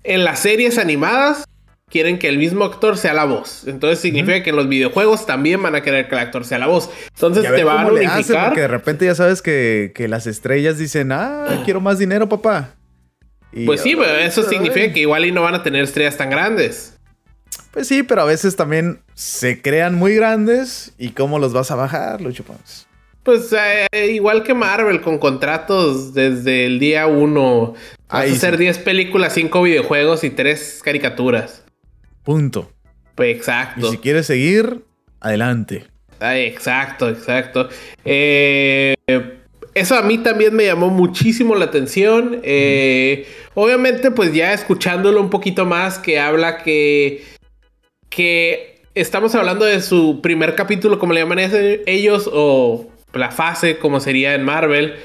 En 0.05 0.23
las 0.23 0.39
series 0.39 0.77
animadas 0.77 1.43
quieren 1.89 2.19
que 2.19 2.27
el 2.27 2.37
mismo 2.37 2.65
actor 2.65 2.97
sea 2.97 3.13
la 3.13 3.25
voz. 3.25 3.63
Entonces 3.67 3.99
significa 3.99 4.43
que 4.43 4.49
en 4.49 4.55
los 4.55 4.67
videojuegos 4.67 5.25
también 5.25 5.61
van 5.61 5.75
a 5.75 5.81
querer 5.81 6.07
que 6.07 6.15
el 6.15 6.21
actor 6.21 6.45
sea 6.45 6.59
la 6.59 6.67
voz. 6.67 6.89
Entonces 7.13 7.43
te 7.43 7.63
van 7.63 7.85
a 7.85 7.91
unificar. 7.91 8.47
Porque 8.47 8.61
de 8.61 8.67
repente 8.67 9.05
ya 9.05 9.15
sabes 9.15 9.41
que, 9.41 9.93
las 10.09 10.27
estrellas 10.27 10.77
dicen, 10.77 11.11
ah, 11.11 11.61
quiero 11.65 11.81
más 11.81 11.99
dinero, 11.99 12.27
papá. 12.29 12.75
pues 13.65 13.81
sí, 13.81 13.95
pero 13.95 14.15
eso 14.17 14.43
significa 14.43 14.91
que 14.93 15.01
igual 15.01 15.25
y 15.25 15.31
no 15.31 15.41
van 15.41 15.55
a 15.55 15.63
tener 15.63 15.83
estrellas 15.83 16.17
tan 16.17 16.29
grandes. 16.29 16.97
Pues 17.71 17.87
sí, 17.87 18.03
pero 18.03 18.21
a 18.21 18.25
veces 18.25 18.55
también 18.55 19.01
se 19.15 19.61
crean 19.61 19.95
muy 19.95 20.15
grandes 20.15 20.93
y 20.97 21.09
cómo 21.09 21.39
los 21.39 21.51
vas 21.51 21.71
a 21.71 21.75
bajar, 21.75 22.21
Lucho 22.21 22.43
Pons. 22.43 22.87
Pues 23.23 23.53
eh, 23.53 24.11
igual 24.11 24.43
que 24.43 24.53
Marvel, 24.53 25.01
con 25.01 25.17
contratos 25.17 26.13
desde 26.13 26.67
el 26.67 26.79
día 26.79 27.07
uno. 27.07 27.73
Vas 28.07 28.29
a 28.29 28.31
hacer 28.31 28.57
10 28.57 28.77
películas, 28.79 29.33
5 29.33 29.63
videojuegos 29.63 30.23
y 30.23 30.29
3 30.29 30.81
caricaturas. 30.83 31.64
Punto. 32.25 32.71
Pues 33.13 33.37
exacto. 33.37 33.87
Y 33.87 33.91
si 33.91 33.97
quieres 33.99 34.25
seguir, 34.25 34.83
adelante. 35.21 35.85
exacto, 36.19 37.07
exacto. 37.07 37.69
Eh, 38.03 38.95
eso 39.73 39.95
a 39.95 40.01
mí 40.01 40.17
también 40.17 40.55
me 40.55 40.65
llamó 40.65 40.89
muchísimo 40.89 41.55
la 41.55 41.65
atención. 41.65 42.41
Eh, 42.43 43.27
obviamente, 43.53 44.11
pues 44.11 44.33
ya 44.33 44.53
escuchándolo 44.53 45.21
un 45.21 45.29
poquito 45.29 45.65
más, 45.65 45.99
que 45.99 46.19
habla 46.19 46.63
que. 46.63 47.23
que 48.09 48.81
estamos 48.95 49.35
hablando 49.35 49.65
de 49.65 49.81
su 49.81 50.19
primer 50.21 50.55
capítulo, 50.55 50.97
como 50.97 51.13
le 51.13 51.21
llaman 51.21 51.39
ellos, 51.85 52.29
o 52.33 52.89
la 53.13 53.31
fase, 53.31 53.77
como 53.77 53.99
sería 53.99 54.33
en 54.33 54.43
Marvel, 54.43 54.95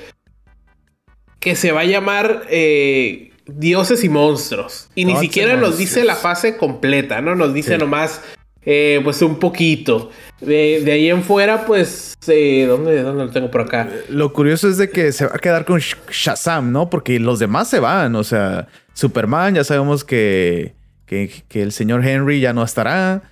que 1.39 1.55
se 1.55 1.73
va 1.73 1.81
a 1.81 1.85
llamar 1.85 2.47
eh, 2.49 3.30
Dioses 3.57 4.05
y 4.05 4.09
Monstruos. 4.09 4.89
Y 4.95 5.05
ni 5.05 5.17
siquiera 5.17 5.57
nos 5.57 5.79
dice 5.79 6.05
la 6.05 6.17
fase 6.17 6.57
completa, 6.57 7.21
¿no? 7.21 7.35
Nos 7.35 7.55
dice 7.55 7.79
nomás, 7.79 8.23
eh, 8.65 9.01
pues 9.03 9.23
un 9.23 9.39
poquito. 9.39 10.11
De, 10.41 10.83
ahí 10.91 11.09
en 11.11 11.23
fuera, 11.23 11.67
pues, 11.67 12.15
eh, 12.27 12.67
¿dónde, 12.67 13.03
¿dónde, 13.03 13.25
lo 13.25 13.31
tengo 13.31 13.51
por 13.51 13.63
acá? 13.63 13.89
Lo 14.09 14.33
curioso 14.33 14.69
es 14.69 14.79
de 14.79 14.91
que 14.91 15.13
se 15.13 15.27
va 15.27 15.33
a 15.35 15.39
quedar 15.39 15.65
con 15.65 15.81
Shazam, 15.81 16.73
¿no? 16.73 16.91
Porque 16.91 17.19
los 17.19 17.39
demás 17.39 17.69
se 17.69 17.81
van, 17.81 18.15
o 18.17 18.25
sea, 18.25 18.69
Superman, 18.95 19.55
ya 19.55 19.65
sabemos 19.65 20.05
que, 20.05 20.75
que, 21.07 21.31
que 21.49 21.63
el 21.63 21.73
señor 21.73 22.07
Henry 22.07 22.41
ya 22.41 22.53
no 22.53 22.63
estará. 22.63 23.23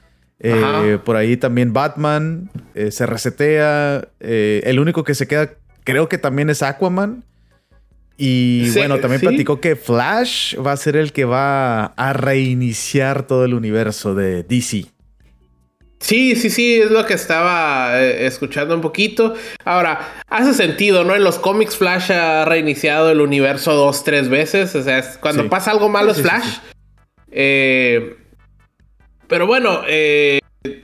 Eh, 0.41 0.99
por 1.05 1.17
ahí 1.17 1.37
también 1.37 1.73
Batman 1.73 2.51
eh, 2.75 2.91
se 2.91 3.07
resetea. 3.07 4.09
Eh, 4.21 4.63
el 4.65 4.79
único 4.79 5.05
que 5.05 5.15
se 5.15 5.27
queda, 5.27 5.55
creo 5.85 6.09
que 6.09 6.19
también 6.19 6.51
es 6.51 6.63
Aquaman. 6.63 7.25
Y 8.21 8.71
bueno, 8.71 8.99
también 8.99 9.21
platicó 9.21 9.61
que 9.61 9.77
Flash 9.77 10.57
va 10.59 10.73
a 10.73 10.77
ser 10.77 10.97
el 10.97 11.13
que 11.13 11.25
va 11.25 11.85
a 11.85 12.13
reiniciar 12.13 13.27
todo 13.29 13.45
el 13.45 13.55
universo 13.55 14.17
de 14.17 14.43
DC. 14.43 14.87
Sí, 16.01 16.35
sí, 16.35 16.51
sí, 16.51 16.81
es 16.81 16.91
lo 16.91 17.07
que 17.07 17.15
estaba 17.15 18.01
escuchando 18.01 18.75
un 18.75 18.81
poquito. 18.81 19.35
Ahora, 19.65 20.01
hace 20.29 20.53
sentido, 20.55 21.05
¿no? 21.05 21.15
En 21.15 21.23
los 21.23 21.39
cómics 21.39 21.77
Flash 21.77 22.11
ha 22.11 22.45
reiniciado 22.45 23.11
el 23.11 23.21
universo 23.21 23.75
dos, 23.75 24.03
tres 24.03 24.29
veces. 24.29 24.75
O 24.75 24.83
sea, 24.83 25.03
cuando 25.21 25.49
pasa 25.49 25.71
algo 25.71 25.89
malo 25.89 26.11
es 26.11 26.21
Flash. 26.21 26.59
Eh, 27.31 28.17
pero 29.29 29.47
bueno, 29.47 29.83
eh, 29.87 30.41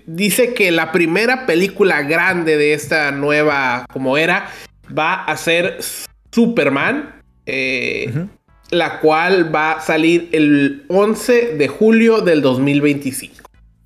dice 0.07 0.55
que 0.55 0.71
la 0.71 0.93
primera 0.93 1.47
película 1.47 2.03
grande 2.03 2.57
de 2.57 2.75
esta 2.75 3.11
nueva, 3.11 3.87
como 3.93 4.17
era, 4.19 4.50
va 4.97 5.25
a 5.25 5.37
ser 5.37 5.79
Superman. 6.31 7.23
Eh, 7.47 8.27
la 8.71 9.01
cual 9.01 9.55
va 9.55 9.73
a 9.73 9.81
salir 9.81 10.29
el 10.33 10.85
11 10.89 11.57
de 11.57 11.69
julio 11.69 12.21
del 12.21 12.43
2025. 12.43 13.35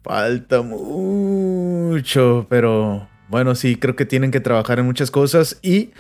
Falta 0.03 0.63
mucho, 0.63 2.47
pero 2.49 3.09
bueno, 3.29 3.55
sí, 3.55 3.77
creo 3.77 3.97
que 3.97 4.07
tienen 4.07 4.31
que 4.31 4.41
trabajar 4.41 4.79
en 4.79 4.87
muchas 4.87 5.11
cosas 5.11 5.59
y 5.63 5.91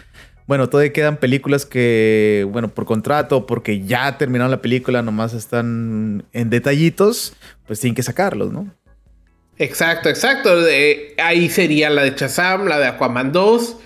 bueno, 0.47 0.71
todavía 0.71 0.95
quedan 0.95 1.19
películas 1.19 1.67
que, 1.67 2.47
bueno, 2.50 2.69
por 2.69 2.87
contrato, 2.87 3.47
porque 3.47 3.85
ya 3.85 4.17
terminaron 4.17 4.50
la 4.50 4.62
película, 4.62 5.03
nomás 5.03 5.35
están 5.35 6.25
en 6.33 6.49
detallitos, 6.49 7.35
pues 7.67 7.81
tienen 7.81 7.95
que 7.95 8.03
sacarlos, 8.03 8.50
¿no? 8.50 8.67
Exacto, 9.59 10.09
exacto. 10.09 10.50
ahí 11.19 11.50
sería 11.50 11.91
la 11.91 12.03
de 12.03 12.15
Chazam, 12.15 12.67
la 12.67 12.79
de 12.79 12.87
Aquaman 12.87 13.31
2. 13.31 13.77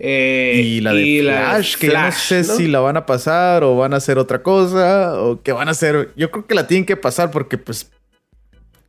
Eh, 0.00 0.62
y 0.64 0.80
la 0.80 0.92
de 0.92 1.20
Flash, 1.22 1.76
que 1.76 1.88
no 1.88 2.12
sé 2.12 2.44
si 2.44 2.68
la 2.68 2.80
van 2.80 2.96
a 2.96 3.04
pasar 3.06 3.64
o 3.64 3.76
van 3.76 3.94
a 3.94 3.96
hacer 3.96 4.18
otra 4.18 4.42
cosa 4.42 5.20
o 5.20 5.42
que 5.42 5.52
van 5.52 5.68
a 5.68 5.72
hacer. 5.72 6.12
Yo 6.16 6.30
creo 6.30 6.46
que 6.46 6.54
la 6.54 6.66
tienen 6.66 6.86
que 6.86 6.96
pasar 6.96 7.30
porque, 7.30 7.58
pues, 7.58 7.90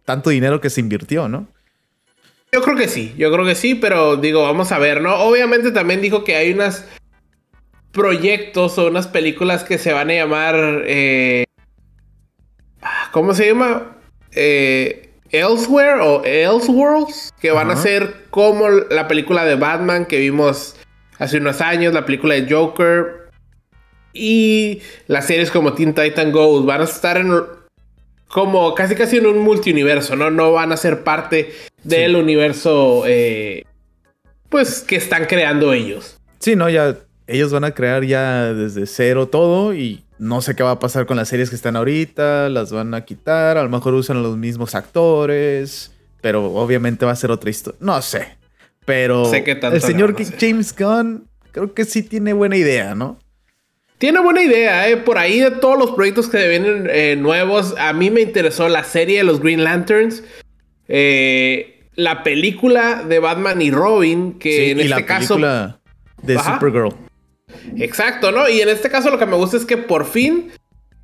tanto 0.05 0.29
dinero 0.29 0.61
que 0.61 0.69
se 0.69 0.81
invirtió, 0.81 1.27
¿no? 1.27 1.47
Yo 2.51 2.61
creo 2.61 2.75
que 2.75 2.87
sí, 2.87 3.13
yo 3.17 3.31
creo 3.31 3.45
que 3.45 3.55
sí, 3.55 3.75
pero 3.75 4.17
digo, 4.17 4.41
vamos 4.43 4.71
a 4.71 4.79
ver, 4.79 5.01
¿no? 5.01 5.15
Obviamente 5.17 5.71
también 5.71 6.01
dijo 6.01 6.23
que 6.23 6.35
hay 6.35 6.51
unas 6.51 6.85
proyectos 7.91 8.77
o 8.77 8.87
unas 8.87 9.07
películas 9.07 9.63
que 9.63 9.77
se 9.77 9.93
van 9.93 10.09
a 10.09 10.13
llamar. 10.13 10.83
Eh, 10.85 11.45
¿Cómo 13.11 13.33
se 13.33 13.47
llama? 13.47 13.97
Eh, 14.31 15.11
Elsewhere 15.31 16.01
o 16.01 16.23
Elseworlds, 16.23 17.33
que 17.39 17.51
van 17.51 17.69
a 17.69 17.75
ser 17.75 18.25
como 18.31 18.67
la 18.69 19.07
película 19.07 19.45
de 19.45 19.55
Batman 19.55 20.05
que 20.05 20.17
vimos 20.17 20.75
hace 21.19 21.37
unos 21.37 21.61
años, 21.61 21.93
la 21.93 22.05
película 22.05 22.35
de 22.35 22.51
Joker 22.51 23.29
y 24.13 24.81
las 25.07 25.27
series 25.27 25.51
como 25.51 25.73
Teen 25.73 25.93
Titan 25.93 26.31
Go 26.31 26.63
van 26.63 26.81
a 26.81 26.85
estar 26.85 27.17
en 27.17 27.31
como 28.27 28.73
casi 28.75 28.95
casi 28.95 29.17
en 29.17 29.27
un 29.27 29.39
multiuniverso, 29.39 30.15
¿no? 30.15 30.31
No 30.31 30.51
van 30.53 30.71
a 30.71 30.77
ser 30.77 31.03
parte 31.03 31.53
del 31.83 32.15
universo 32.15 33.03
eh, 33.05 33.63
pues 34.49 34.81
que 34.81 34.95
están 34.95 35.25
creando 35.25 35.73
ellos. 35.73 36.17
Sí, 36.39 36.55
no, 36.55 36.69
ya 36.69 36.97
ellos 37.27 37.51
van 37.51 37.63
a 37.63 37.71
crear 37.71 38.03
ya 38.03 38.53
desde 38.53 38.85
cero 38.85 39.27
todo 39.27 39.73
y 39.73 40.03
no 40.17 40.41
sé 40.41 40.55
qué 40.55 40.63
va 40.63 40.71
a 40.71 40.79
pasar 40.79 41.05
con 41.05 41.17
las 41.17 41.29
series 41.29 41.49
que 41.49 41.55
están 41.55 41.75
ahorita, 41.75 42.49
las 42.49 42.71
van 42.71 42.93
a 42.93 43.05
quitar, 43.05 43.57
a 43.57 43.63
lo 43.63 43.69
mejor 43.69 43.93
usan 43.93 44.21
los 44.21 44.37
mismos 44.37 44.75
actores, 44.75 45.91
pero 46.21 46.45
obviamente 46.53 47.05
va 47.05 47.11
a 47.11 47.15
ser 47.15 47.31
otra 47.31 47.49
historia. 47.49 47.77
No 47.81 48.01
sé. 48.01 48.38
Pero 48.89 49.31
el 49.31 49.81
señor 49.81 50.15
James 50.39 50.75
Gunn 50.75 51.27
creo 51.51 51.75
que 51.75 51.85
sí 51.85 52.01
tiene 52.01 52.33
buena 52.33 52.57
idea, 52.57 52.95
¿no? 52.95 53.19
Tiene 53.99 54.19
buena 54.19 54.41
idea, 54.41 54.89
¿eh? 54.89 54.97
Por 54.97 55.19
ahí 55.19 55.39
de 55.39 55.51
todos 55.51 55.77
los 55.77 55.91
proyectos 55.91 56.27
que 56.27 56.47
vienen 56.47 56.87
eh, 56.89 57.15
nuevos, 57.15 57.75
a 57.77 57.93
mí 57.93 58.09
me 58.09 58.21
interesó 58.21 58.67
la 58.67 58.83
serie 58.83 59.19
de 59.19 59.25
los 59.25 59.41
Green 59.41 59.63
Lanterns, 59.63 60.23
eh, 60.87 61.83
la 61.93 62.23
película 62.23 63.03
de 63.03 63.19
Batman 63.19 63.61
y 63.61 63.69
Robin, 63.69 64.39
que 64.39 64.71
en 64.71 64.79
este 64.79 65.05
caso... 65.05 65.37
de 66.23 66.39
Supergirl. 66.39 66.95
Exacto, 67.77 68.31
¿no? 68.31 68.49
Y 68.49 68.61
en 68.61 68.69
este 68.69 68.89
caso 68.89 69.11
lo 69.11 69.19
que 69.19 69.27
me 69.27 69.35
gusta 69.35 69.57
es 69.57 69.65
que 69.65 69.77
por 69.77 70.07
fin 70.07 70.51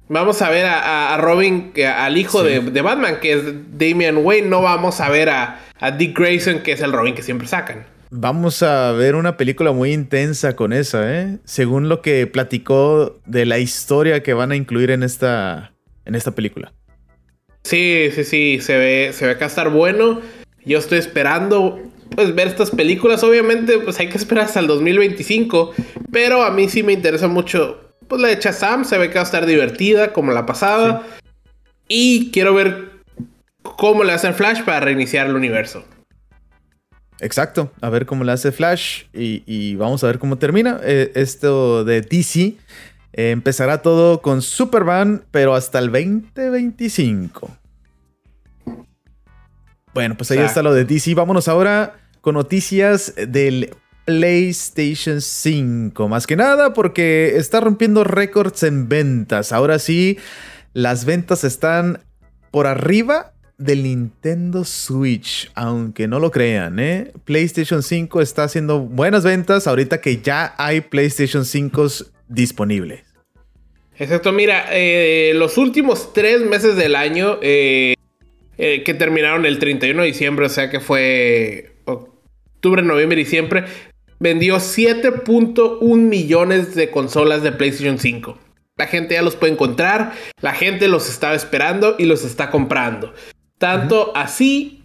vamos 0.08 0.42
a 0.42 0.50
ver 0.50 0.66
a, 0.66 1.18
Robin, 1.18 1.74
al 1.96 2.18
hijo 2.18 2.44
de, 2.44 2.60
Batman, 2.82 3.20
que 3.22 3.34
es 3.34 3.44
Damian 3.78 4.18
Wayne. 4.18 4.48
No 4.48 4.62
vamos 4.62 5.02
a 5.02 5.10
ver 5.10 5.30
a, 5.30 5.62
Dick 5.98 6.18
Grayson, 6.18 6.60
que 6.60 6.74
es 6.74 6.82
el 6.82 6.92
Robin 6.92 7.16
que 7.16 7.22
siempre 7.22 7.48
sacan. 7.48 7.86
Vamos 8.12 8.64
a 8.64 8.92
ver 8.94 9.16
una 9.16 9.36
película 9.36 9.72
muy 9.72 9.92
intensa 9.92 10.56
con 10.56 10.74
esa, 10.74 11.22
¿eh? 11.22 11.38
Según 11.44 11.90
lo 11.90 12.02
que 12.02 12.28
platicó 12.28 13.20
de 13.26 13.46
la 13.46 13.60
historia 13.60 14.24
que 14.24 14.34
van 14.34 14.52
a 14.52 14.56
incluir 14.56 14.92
en 14.92 15.04
esta, 15.04 15.74
en 16.06 16.16
esta 16.16 16.32
película. 16.32 16.72
Sí, 17.64 18.10
sí, 18.14 18.24
sí, 18.24 18.60
se 18.62 18.78
ve, 18.78 19.10
se 19.12 19.26
ve 19.26 19.34
que 19.34 19.40
va 19.40 19.46
a 19.46 19.50
estar 19.50 19.70
bueno. 19.70 20.22
Yo 20.64 20.80
estoy 20.80 21.00
esperando 21.00 21.80
pues 22.16 22.34
ver 22.34 22.48
estas 22.48 22.72
películas. 22.72 23.24
Obviamente, 23.24 23.80
pues 23.80 24.00
hay 24.00 24.08
que 24.08 24.18
esperar 24.18 24.46
hasta 24.46 24.60
el 24.60 24.68
2025. 24.68 25.74
Pero 26.12 26.44
a 26.44 26.52
mí 26.52 26.70
sí 26.70 26.84
me 26.84 26.94
interesa 26.94 27.28
mucho. 27.28 27.85
Pues 28.08 28.22
la 28.22 28.28
de 28.30 28.36
Shazam 28.36 28.86
se 28.86 28.98
ve 28.98 29.10
que 29.10 29.16
va 29.16 29.22
a 29.22 29.26
estar 29.26 29.46
divertida, 29.46 30.14
como 30.14 30.32
la 30.32 30.46
pasada. 30.46 31.04
Y 31.88 32.32
quiero 32.32 32.54
ver 32.54 32.92
cómo 33.62 34.04
le 34.04 34.14
hacen 34.14 34.34
Flash 34.34 34.64
para 34.64 34.80
reiniciar 34.80 35.28
el 35.28 35.36
universo. 35.36 35.84
Exacto, 37.20 37.72
a 37.82 37.90
ver 37.90 38.06
cómo 38.06 38.24
le 38.24 38.34
hace 38.34 38.52
Flash 38.52 39.04
y, 39.14 39.76
vamos 39.76 40.04
a 40.04 40.08
ver 40.08 40.20
cómo 40.20 40.38
termina. 40.38 40.80
Eh, 40.84 41.12
esto 41.16 41.84
de 41.86 42.02
DC 42.02 42.56
eh, 43.14 43.32
empezará 43.32 43.82
todo 43.82 44.22
con 44.22 44.42
Superman, 44.42 45.24
pero 45.32 45.56
hasta 45.56 45.80
el 45.80 45.92
2025. 45.92 47.50
Bueno, 49.94 50.16
pues 50.18 50.30
ahí 50.32 50.40
está 50.40 50.62
lo 50.62 50.74
de 50.74 50.84
DC. 50.84 51.16
Vámonos 51.16 51.48
ahora 51.48 51.96
con 52.20 52.36
noticias 52.36 53.14
del 53.16 53.74
PlayStation 54.06 55.22
5. 55.22 56.08
Más 56.08 56.28
que 56.28 56.36
nada 56.36 56.74
porque 56.74 57.34
está 57.36 57.60
rompiendo 57.60 58.04
récords 58.04 58.64
en 58.64 58.88
ventas. 58.88 59.52
Ahora 59.52 59.80
sí, 59.80 60.18
las 60.74 61.06
ventas 61.06 61.44
están 61.44 62.00
por 62.52 62.68
arriba 62.68 63.34
del 63.58 63.84
Nintendo 63.84 64.64
Switch, 64.64 65.52
aunque 65.56 66.08
no 66.08 66.20
lo 66.20 66.32
crean, 66.32 66.80
¿eh? 66.80 67.12
PlayStation 67.24 67.82
5 67.82 68.22
está 68.22 68.44
haciendo 68.44 68.80
buenas 68.80 69.24
ventas 69.24 69.68
ahorita 69.68 70.02
que 70.02 70.22
ya 70.22 70.54
hay 70.58 70.82
PlayStation 70.82 71.46
5 71.46 71.88
disponibles. 72.28 73.04
Exacto, 73.98 74.34
mira, 74.34 74.68
eh, 74.72 75.32
los 75.36 75.58
últimos 75.58 76.14
tres 76.14 76.42
meses 76.42 76.76
del 76.76 76.96
año 76.98 77.40
eh, 77.42 77.96
eh, 78.58 78.84
que 78.84 78.94
terminaron 78.94 79.46
el 79.46 79.58
31 79.58 80.02
de 80.02 80.08
diciembre, 80.08 80.46
o 80.46 80.50
sea 80.50 80.70
que 80.70 80.82
fue 80.82 81.76
octubre, 81.86 82.82
noviembre 82.82 83.22
y 83.22 83.24
diciembre, 83.24 83.66
vendió 84.20 84.58
7.1 84.58 85.82
millones 85.98 86.76
de 86.76 86.92
consolas 86.92 87.44
de 87.44 87.52
PlayStation 87.52 88.00
5. 88.00 88.38
La 88.78 88.88
gente 88.88 89.14
ya 89.14 89.22
los 89.22 89.36
puede 89.36 89.54
encontrar, 89.54 90.14
la 90.42 90.54
gente 90.54 90.88
los 90.88 91.10
estaba 91.10 91.36
esperando 91.36 91.96
y 91.98 92.06
los 92.06 92.26
está 92.26 92.52
comprando. 92.52 93.14
Tanto 93.58 94.12
así 94.16 94.84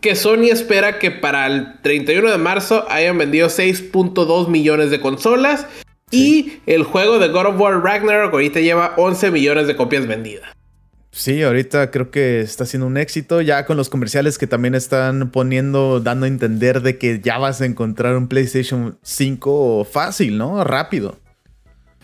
que 0.00 0.14
Sony 0.14 0.48
espera 0.50 0.98
que 0.98 1.10
para 1.10 1.46
el 1.46 1.80
31 1.82 2.30
de 2.30 2.38
marzo 2.38 2.86
hayan 2.88 3.18
vendido 3.18 3.48
6.2 3.48 4.48
millones 4.48 4.90
de 4.90 5.00
consolas 5.00 5.66
y 6.10 6.60
el 6.66 6.84
juego 6.84 7.18
de 7.18 7.28
God 7.28 7.46
of 7.46 7.60
War 7.60 7.82
Ragnarok 7.82 8.32
ahorita 8.32 8.60
lleva 8.60 8.94
11 8.96 9.30
millones 9.30 9.66
de 9.66 9.76
copias 9.76 10.06
vendidas. 10.06 10.50
Sí, 11.12 11.42
ahorita 11.42 11.90
creo 11.90 12.10
que 12.10 12.40
está 12.40 12.64
siendo 12.66 12.86
un 12.86 12.96
éxito, 12.96 13.40
ya 13.40 13.66
con 13.66 13.76
los 13.76 13.90
comerciales 13.90 14.38
que 14.38 14.46
también 14.46 14.76
están 14.76 15.30
poniendo, 15.30 16.00
dando 16.00 16.26
a 16.26 16.28
entender 16.28 16.82
de 16.82 16.98
que 16.98 17.20
ya 17.20 17.38
vas 17.38 17.60
a 17.60 17.66
encontrar 17.66 18.16
un 18.16 18.28
PlayStation 18.28 18.96
5 19.02 19.84
fácil, 19.90 20.38
¿no? 20.38 20.62
Rápido. 20.62 21.18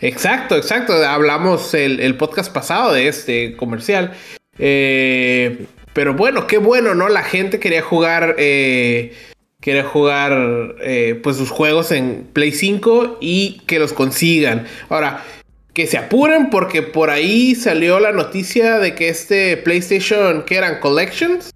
Exacto, 0.01 0.57
exacto. 0.57 0.93
Hablamos 0.93 1.73
el, 1.73 2.17
podcast 2.17 2.53
pasado 2.53 2.93
de 2.93 3.09
este 3.09 3.57
comercial. 3.57 4.13
Eh, 4.59 5.67
pero 5.93 6.15
bueno, 6.15 6.47
qué 6.47 6.59
bueno, 6.59 6.95
¿no? 6.95 7.09
La 7.09 7.23
gente 7.23 7.61
quería 7.61 7.83
jugar. 7.83 8.35
Eh, 8.39 9.15
quería 9.61 9.85
jugar 9.85 10.77
eh, 10.81 11.19
pues 11.23 11.37
sus 11.37 11.51
juegos 11.51 11.93
en 11.93 12.29
Play 12.33 12.53
5 12.53 13.19
y 13.21 13.63
que 13.67 13.79
los 13.79 13.93
consigan. 13.93 14.67
Ahora, 14.89 15.25
que 15.76 15.87
se 15.87 15.99
apuren 15.99 16.49
porque 16.49 16.80
por 16.80 17.11
ahí 17.11 17.54
salió 17.54 18.00
la 18.00 18.11
noticia 18.11 18.78
de 18.78 18.95
que 18.95 19.11
este 19.11 19.59
PlayStation, 19.59 20.42
que 20.45 20.56
eran 20.56 20.80
Collections, 20.80 21.52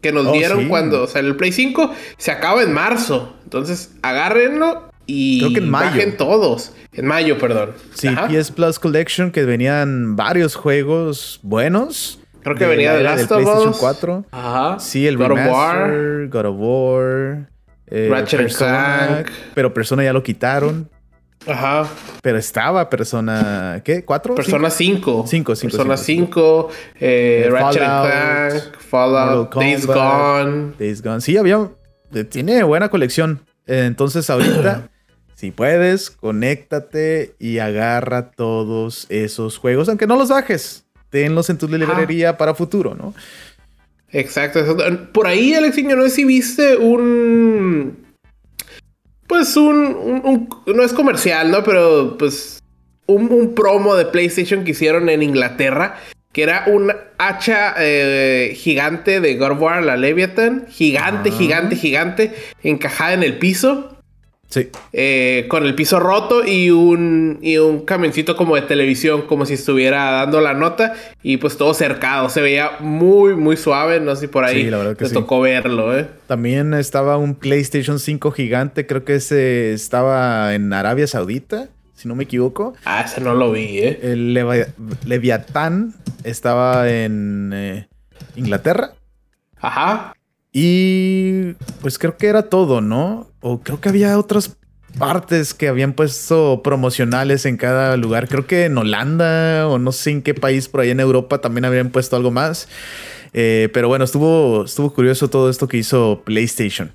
que 0.00 0.12
nos 0.12 0.24
oh, 0.26 0.32
dieron 0.34 0.68
cuando 0.68 1.08
salió 1.08 1.30
el 1.32 1.36
Play 1.36 1.50
5, 1.50 1.92
se 2.16 2.30
acaba 2.30 2.62
en 2.62 2.72
marzo. 2.72 3.34
Entonces, 3.42 3.90
agárrenlo 4.02 4.88
y 5.06 5.40
Creo 5.40 5.52
que 5.52 5.58
en 5.58 5.68
mayo. 5.68 5.90
bajen 5.90 6.16
todos. 6.16 6.74
En 6.92 7.06
mayo, 7.06 7.38
perdón. 7.38 7.72
Sí, 7.92 8.08
PS 8.08 8.52
Plus 8.52 8.78
Collection, 8.78 9.32
que 9.32 9.44
venían 9.44 10.14
varios 10.14 10.54
juegos 10.54 11.40
buenos. 11.42 12.20
Creo 12.44 12.54
que 12.54 12.66
venía 12.66 12.92
de 12.94 13.02
Last 13.02 13.32
of 13.32 13.42
PlayStation 13.42 13.70
Us. 13.70 13.78
4. 13.78 14.24
Ajá. 14.30 14.78
Sí, 14.78 15.08
el 15.08 15.16
God 15.16 15.32
of 15.32 15.40
War. 15.44 16.28
God 16.30 16.44
of 16.44 16.56
War. 16.56 17.48
eh, 17.88 18.06
Ratchet 18.08 18.42
Persona, 18.42 19.06
Clank. 19.08 19.30
Pero 19.56 19.74
Persona 19.74 20.04
ya 20.04 20.12
lo 20.12 20.22
quitaron. 20.22 20.88
Ajá. 21.46 21.88
Pero 22.22 22.38
estaba 22.38 22.88
Persona. 22.90 23.80
¿Qué? 23.84 24.04
¿Cuatro? 24.04 24.34
Persona 24.34 24.68
5. 24.70 25.24
Cinco, 25.28 25.54
cinco, 25.54 25.70
Persona 25.76 25.96
cinco, 25.96 26.68
5. 26.70 26.96
eh, 27.00 27.44
Eh, 27.46 27.50
Ratchet 27.50 27.82
Fallout, 28.78 29.50
Clank. 29.50 29.50
Fallout. 29.50 29.54
Days. 29.54 29.86
Gone. 29.86 30.72
Days 30.78 31.02
Gone. 31.02 31.20
Sí, 31.20 31.36
había. 31.36 31.68
eh, 32.14 32.24
Tiene 32.24 32.62
buena 32.64 32.88
colección. 32.88 33.40
Eh, 33.66 33.84
Entonces, 33.86 34.28
ahorita, 34.30 34.88
si 35.34 35.50
puedes, 35.50 36.10
conéctate 36.10 37.34
y 37.38 37.58
agarra 37.58 38.30
todos 38.30 39.06
esos 39.08 39.58
juegos, 39.58 39.88
aunque 39.88 40.06
no 40.06 40.16
los 40.16 40.28
bajes. 40.30 40.84
Tenlos 41.10 41.48
en 41.50 41.58
tu 41.58 41.68
librería 41.68 42.36
para 42.36 42.54
futuro, 42.54 42.94
¿no? 42.94 43.14
Exacto, 44.10 44.60
exacto. 44.60 44.84
Por 45.12 45.26
ahí, 45.26 45.54
Alexiño, 45.54 45.94
no 45.96 46.02
sé 46.04 46.10
si 46.10 46.24
viste 46.24 46.76
un. 46.76 48.05
Pues 49.26 49.56
un, 49.56 49.76
un- 49.76 50.20
un- 50.24 50.76
No 50.76 50.82
es 50.82 50.92
comercial, 50.92 51.50
¿no? 51.50 51.62
Pero 51.64 52.16
pues. 52.18 52.58
Un, 53.08 53.30
un 53.32 53.54
promo 53.54 53.94
de 53.94 54.04
PlayStation 54.06 54.64
que 54.64 54.72
hicieron 54.72 55.08
en 55.08 55.22
Inglaterra. 55.22 55.96
Que 56.32 56.42
era 56.42 56.64
un 56.66 56.92
hacha 57.18 57.74
eh, 57.78 58.52
gigante 58.56 59.20
de 59.20 59.36
God 59.36 59.52
of 59.52 59.60
War, 59.62 59.82
la 59.82 59.96
Leviathan. 59.96 60.66
Gigante, 60.68 61.30
Ah. 61.32 61.36
gigante, 61.38 61.76
gigante. 61.76 62.34
Encajada 62.62 63.14
en 63.14 63.22
el 63.22 63.38
piso. 63.38 63.95
Sí. 64.48 64.68
eh, 64.92 65.46
con 65.48 65.66
el 65.66 65.74
piso 65.74 65.98
roto 65.98 66.44
y 66.46 66.70
un, 66.70 67.38
y 67.42 67.56
un 67.58 67.84
camioncito 67.84 68.36
como 68.36 68.54
de 68.54 68.62
televisión, 68.62 69.22
como 69.22 69.44
si 69.44 69.54
estuviera 69.54 70.12
dando 70.12 70.40
la 70.40 70.54
nota 70.54 70.94
y 71.22 71.36
pues 71.38 71.56
todo 71.56 71.74
cercado. 71.74 72.28
Se 72.28 72.40
veía 72.40 72.72
muy, 72.80 73.34
muy 73.34 73.56
suave. 73.56 73.98
No 74.00 74.14
sé 74.14 74.22
si 74.22 74.26
por 74.28 74.44
ahí 74.44 74.62
Sí, 74.62 74.70
la 74.70 74.78
verdad 74.78 74.92
que 74.96 75.04
te 75.04 75.08
sí. 75.08 75.14
tocó 75.14 75.40
verlo, 75.40 75.98
¿eh? 75.98 76.06
También 76.28 76.74
estaba 76.74 77.16
un 77.18 77.34
PlayStation 77.34 77.98
5 77.98 78.30
gigante, 78.30 78.86
creo 78.86 79.04
que 79.04 79.16
ese 79.16 79.72
estaba 79.72 80.54
en 80.54 80.72
Arabia 80.72 81.06
Saudita, 81.06 81.68
si 81.94 82.06
no 82.08 82.14
me 82.14 82.24
equivoco. 82.24 82.74
Ah, 82.84 83.02
ese 83.04 83.20
no 83.20 83.34
lo 83.34 83.50
vi, 83.52 83.78
¿eh? 83.78 83.98
El 84.02 84.32
Leviatán 85.04 85.94
estaba 86.24 86.88
en 86.90 87.50
eh, 87.54 87.88
Inglaterra. 88.36 88.92
Ajá. 89.60 90.14
Y 90.58 91.52
pues 91.82 91.98
creo 91.98 92.16
que 92.16 92.28
era 92.28 92.44
todo, 92.44 92.80
¿no? 92.80 93.30
O 93.40 93.60
creo 93.60 93.78
que 93.78 93.90
había 93.90 94.18
otras 94.18 94.56
partes 94.98 95.52
que 95.52 95.68
habían 95.68 95.92
puesto 95.92 96.62
promocionales 96.64 97.44
en 97.44 97.58
cada 97.58 97.94
lugar. 97.98 98.26
Creo 98.26 98.46
que 98.46 98.64
en 98.64 98.78
Holanda 98.78 99.68
o 99.68 99.78
no 99.78 99.92
sé 99.92 100.12
en 100.12 100.22
qué 100.22 100.32
país 100.32 100.70
por 100.70 100.80
ahí 100.80 100.88
en 100.88 101.00
Europa 101.00 101.42
también 101.42 101.66
habían 101.66 101.90
puesto 101.90 102.16
algo 102.16 102.30
más. 102.30 102.68
Eh, 103.34 103.68
pero 103.74 103.88
bueno, 103.88 104.06
estuvo, 104.06 104.64
estuvo 104.64 104.94
curioso 104.94 105.28
todo 105.28 105.50
esto 105.50 105.68
que 105.68 105.76
hizo 105.76 106.22
PlayStation. 106.24 106.90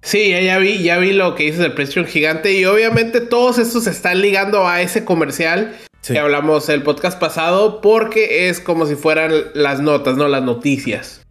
Sí, 0.00 0.30
ya, 0.30 0.56
vi, 0.56 0.82
ya 0.82 0.96
vi 0.96 1.12
lo 1.12 1.34
que 1.34 1.42
dices 1.42 1.58
del 1.58 1.74
PlayStation 1.74 2.06
gigante. 2.06 2.58
Y 2.58 2.64
obviamente 2.64 3.20
todos 3.20 3.58
estos 3.58 3.84
se 3.84 3.90
están 3.90 4.22
ligando 4.22 4.66
a 4.66 4.80
ese 4.80 5.04
comercial 5.04 5.76
Sí. 6.00 6.14
que 6.14 6.18
hablamos 6.18 6.70
el 6.70 6.82
podcast 6.82 7.20
pasado. 7.20 7.82
Porque 7.82 8.48
es 8.48 8.58
como 8.58 8.86
si 8.86 8.94
fueran 8.94 9.32
las 9.52 9.80
notas, 9.80 10.16
¿no? 10.16 10.28
Las 10.28 10.42
noticias. 10.42 11.23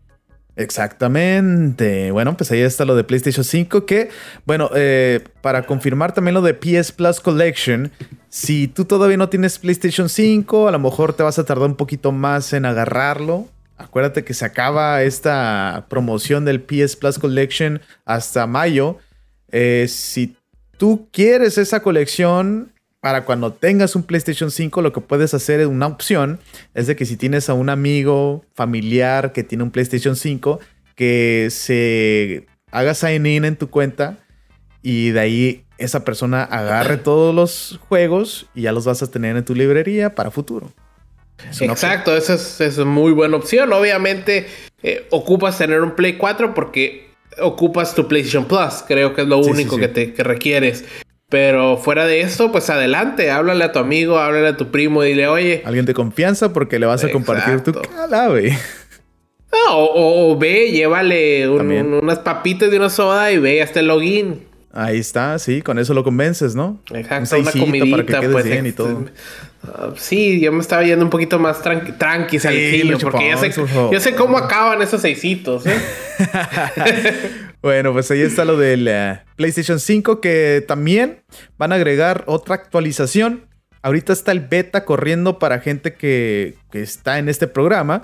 Exactamente. 0.56 2.12
Bueno, 2.12 2.38
pues 2.38 2.52
ahí 2.52 2.62
está 2.62 2.86
lo 2.86 2.96
de 2.96 3.04
PlayStation 3.04 3.44
5 3.44 3.86
que, 3.86 4.10
bueno, 4.46 4.70
eh, 4.76 5.22
para 5.42 5.66
confirmar 5.66 6.14
también 6.14 6.36
lo 6.36 6.42
de 6.42 6.54
PS 6.54 6.92
Plus 6.92 7.20
Collection, 7.20 7.92
si 8.30 8.68
tú 8.68 8.86
todavía 8.86 9.18
no 9.18 9.30
tienes 9.30 9.58
PlayStation 9.58 10.10
5, 10.10 10.68
a 10.68 10.72
lo 10.72 10.80
mejor 10.80 11.14
te 11.14 11.24
vas 11.24 11.40
a 11.40 11.46
tardar 11.46 11.68
un 11.70 11.76
poquito 11.76 12.12
más 12.12 12.54
en 12.54 12.66
agarrarlo. 12.66 13.48
Acuérdate 13.78 14.24
que 14.24 14.36
se 14.36 14.46
acaba 14.46 15.02
esta 15.02 15.88
promoción 15.90 16.46
del 16.46 16.62
PS 16.62 16.96
Plus 16.96 17.18
Collection 17.18 17.82
hasta 18.06 18.46
mayo. 18.46 18.98
Eh, 19.52 19.88
si 19.90 20.36
tú 20.78 21.10
quieres 21.12 21.58
esa 21.58 21.82
colección 21.82 22.73
para 23.04 23.26
cuando 23.26 23.52
tengas 23.52 23.98
un 23.98 24.04
PlayStation 24.04 24.50
5, 24.50 24.82
lo 24.82 24.94
que 24.94 25.02
puedes 25.02 25.34
hacer 25.34 25.60
es 25.60 25.68
una 25.68 25.88
opción, 25.88 26.40
es 26.74 26.88
de 26.88 26.96
que 26.96 27.06
si 27.06 27.18
tienes 27.18 27.50
a 27.50 27.54
un 27.54 27.68
amigo, 27.68 28.46
familiar 28.54 29.34
que 29.34 29.44
tiene 29.44 29.66
un 29.66 29.72
PlayStation 29.72 30.16
5, 30.16 30.62
que 30.96 31.50
se 31.52 32.46
haga 32.72 32.94
sign 32.94 33.26
in 33.26 33.44
en 33.44 33.58
tu 33.58 33.70
cuenta 33.70 34.20
y 34.82 35.10
de 35.10 35.20
ahí 35.20 35.66
esa 35.78 36.06
persona 36.06 36.44
agarre 36.46 36.96
todos 37.04 37.36
los 37.36 37.78
juegos 37.90 38.46
y 38.56 38.62
ya 38.62 38.72
los 38.72 38.86
vas 38.86 39.04
a 39.04 39.12
tener 39.12 39.36
en 39.36 39.44
tu 39.44 39.54
librería 39.54 40.16
para 40.16 40.32
futuro. 40.32 40.72
Es. 41.52 41.62
Exacto, 41.62 42.16
esa 42.16 42.36
es, 42.36 42.62
es 42.62 42.78
muy 42.78 43.12
buena 43.12 43.36
opción. 43.36 43.74
Obviamente, 43.74 44.48
eh, 44.82 45.08
ocupas 45.12 45.58
tener 45.58 45.82
un 45.82 45.92
Play 45.92 46.14
4 46.14 46.54
porque 46.54 47.10
ocupas 47.42 47.96
tu 47.96 48.08
PlayStation 48.08 48.46
Plus. 48.46 48.82
Creo 48.88 49.14
que 49.14 49.24
es 49.24 49.28
lo 49.28 49.44
Sí, 49.44 49.50
sí, 49.50 49.52
único 49.52 49.76
sí. 49.76 49.82
Que, 49.82 49.88
te, 49.90 50.14
que 50.14 50.24
requieres. 50.24 50.86
Pero 51.34 51.78
fuera 51.78 52.06
de 52.06 52.22
esto, 52.22 52.52
pues 52.52 52.70
adelante, 52.70 53.32
háblale 53.32 53.64
a 53.64 53.72
tu 53.72 53.80
amigo, 53.80 54.20
háblale 54.20 54.50
a 54.50 54.56
tu 54.56 54.70
primo, 54.70 55.02
dile, 55.02 55.28
oye, 55.28 55.64
Alguien 55.66 55.84
de 55.88 55.96
confianza 55.96 56.54
porque 56.54 56.78
le 56.78 56.86
vas 56.86 57.04
a 57.04 57.10
compartir 57.10 57.62
tu 57.62 57.72
Exacto. 57.72 57.90
cala, 57.96 58.28
güey. 58.28 58.52
no, 59.52 59.72
o, 59.72 60.38
ve, 60.38 60.70
llévale 60.72 61.50
un- 61.50 61.58
También. 61.58 61.88
un- 61.88 62.04
unas 62.04 62.20
papitas 62.20 62.70
de 62.70 62.78
una 62.78 62.92
soda 62.92 63.32
y 63.32 63.40
ve 63.40 63.64
hasta 63.64 63.80
el 63.80 63.88
login. 63.88 64.44
Ahí 64.72 65.00
está, 65.00 65.40
sí, 65.40 65.64
con 65.64 65.80
eso 65.80 65.96
lo 65.96 66.04
convences, 66.04 66.54
¿no? 66.54 66.80
Exacto, 66.94 67.36
un 67.36 67.42
una 67.42 67.52
comidita, 67.52 68.04
para 68.06 68.22
que 68.22 68.30
pues. 68.30 68.46
bien 68.46 68.68
y 68.68 68.72
todo. 68.72 69.06
Ah, 69.64 69.90
sí, 69.98 70.40
yo 70.40 70.52
me 70.52 70.60
estaba 70.60 70.84
yendo 70.84 71.04
un 71.04 71.10
poquito 71.10 71.40
más 71.40 71.64
tranqui, 71.64 71.94
tranqui 71.94 72.38
Sí, 72.38 72.84
porque 73.02 73.28
ya 73.30 73.38
sé, 73.38 73.52
yo 73.92 74.00
sé 74.00 74.14
cómo 74.14 74.38
acaban 74.38 74.84
esos 74.84 75.02
seisitos, 75.02 75.66
¿eh? 75.66 75.74
Bueno, 77.64 77.94
pues 77.94 78.12
ahí 78.12 78.20
está 78.20 78.44
lo 78.44 78.58
del 78.58 78.90
eh, 78.90 79.22
PlayStation 79.38 79.80
5 79.80 80.20
que 80.20 80.66
también 80.68 81.24
van 81.58 81.72
a 81.72 81.76
agregar 81.76 82.26
otra 82.28 82.56
actualización. 82.56 83.46
Ahorita 83.82 84.12
está 84.12 84.34
el 84.34 84.42
beta 84.42 84.84
corriendo 84.84 85.40
para 85.40 85.62
gente 85.62 85.94
que, 85.94 86.56
está 86.74 87.20
en 87.20 87.30
este 87.30 87.48
programa. 87.48 88.04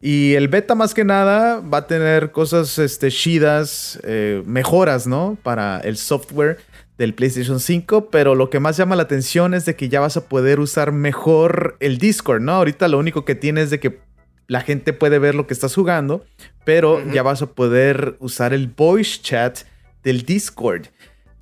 Y 0.00 0.34
el 0.34 0.48
beta 0.48 0.74
más 0.74 0.92
que 0.92 1.04
nada 1.04 1.60
va 1.60 1.78
a 1.78 1.86
tener 1.86 2.32
cosas 2.32 2.80
este, 2.80 3.12
chidas, 3.12 4.00
eh, 4.02 4.42
mejoras, 4.44 5.06
¿no? 5.06 5.38
Para 5.40 5.78
el 5.78 5.98
software 5.98 6.58
del 6.98 7.14
PlayStation 7.14 7.60
5. 7.60 8.10
Pero 8.10 8.34
lo 8.34 8.50
que 8.50 8.58
más 8.58 8.76
llama 8.76 8.96
la 8.96 9.04
atención 9.04 9.54
es 9.54 9.66
de 9.66 9.76
que 9.76 9.88
ya 9.88 10.00
vas 10.00 10.16
a 10.16 10.28
poder 10.28 10.58
usar 10.58 10.90
mejor 10.90 11.76
el 11.78 11.98
Discord, 11.98 12.42
¿no? 12.42 12.54
Ahorita 12.54 12.88
lo 12.88 12.98
único 12.98 13.24
que 13.24 13.36
tienes 13.36 13.66
es 13.66 13.70
de 13.70 13.78
que 13.78 14.00
la 14.48 14.60
gente 14.60 14.92
puede 14.92 15.18
ver 15.18 15.34
lo 15.34 15.46
que 15.46 15.54
estás 15.54 15.74
jugando, 15.74 16.24
pero 16.64 17.04
ya 17.12 17.22
vas 17.22 17.42
a 17.42 17.46
poder 17.46 18.16
usar 18.20 18.52
el 18.52 18.68
voice 18.68 19.20
chat 19.20 19.60
del 20.02 20.22
Discord. 20.22 20.86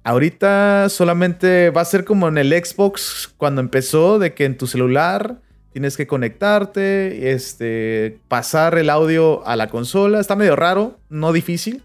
Ahorita 0.02 0.88
solamente 0.90 1.70
va 1.70 1.80
a 1.80 1.86
ser 1.86 2.04
como 2.04 2.28
en 2.28 2.38
el 2.38 2.52
Xbox 2.52 3.32
cuando 3.36 3.60
empezó, 3.60 4.18
de 4.18 4.34
que 4.34 4.44
en 4.44 4.58
tu 4.58 4.66
celular 4.66 5.40
tienes 5.72 5.96
que 5.96 6.06
conectarte, 6.06 7.32
este, 7.32 8.20
pasar 8.28 8.78
el 8.78 8.90
audio 8.90 9.46
a 9.46 9.56
la 9.56 9.68
consola. 9.68 10.20
Está 10.20 10.36
medio 10.36 10.56
raro, 10.56 11.00
no 11.08 11.32
difícil, 11.32 11.82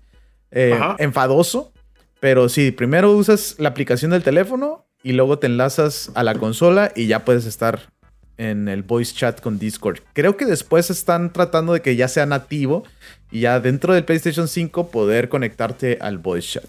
eh, 0.51 0.77
enfadoso, 0.99 1.71
pero 2.19 2.49
sí, 2.49 2.71
primero 2.71 3.11
usas 3.11 3.55
la 3.57 3.69
aplicación 3.69 4.11
del 4.11 4.23
teléfono 4.23 4.85
y 5.01 5.13
luego 5.13 5.39
te 5.39 5.47
enlazas 5.47 6.11
a 6.15 6.23
la 6.23 6.35
consola 6.35 6.91
y 6.95 7.07
ya 7.07 7.23
puedes 7.23 7.45
estar 7.45 7.89
en 8.39 8.67
el 8.67 8.81
voice 8.81 9.13
chat 9.13 9.39
con 9.41 9.59
Discord. 9.59 9.99
Creo 10.13 10.37
que 10.37 10.45
después 10.45 10.89
están 10.89 11.31
tratando 11.31 11.73
de 11.73 11.81
que 11.81 11.95
ya 11.95 12.07
sea 12.07 12.25
nativo 12.25 12.83
y 13.29 13.41
ya 13.41 13.59
dentro 13.59 13.93
del 13.93 14.05
PlayStation 14.05 14.47
5 14.47 14.89
poder 14.89 15.29
conectarte 15.29 15.99
al 16.01 16.17
voice 16.17 16.59
chat. 16.59 16.65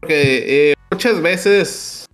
Porque 0.00 0.70
eh, 0.70 0.74
muchas 0.90 1.20
veces 1.22 2.06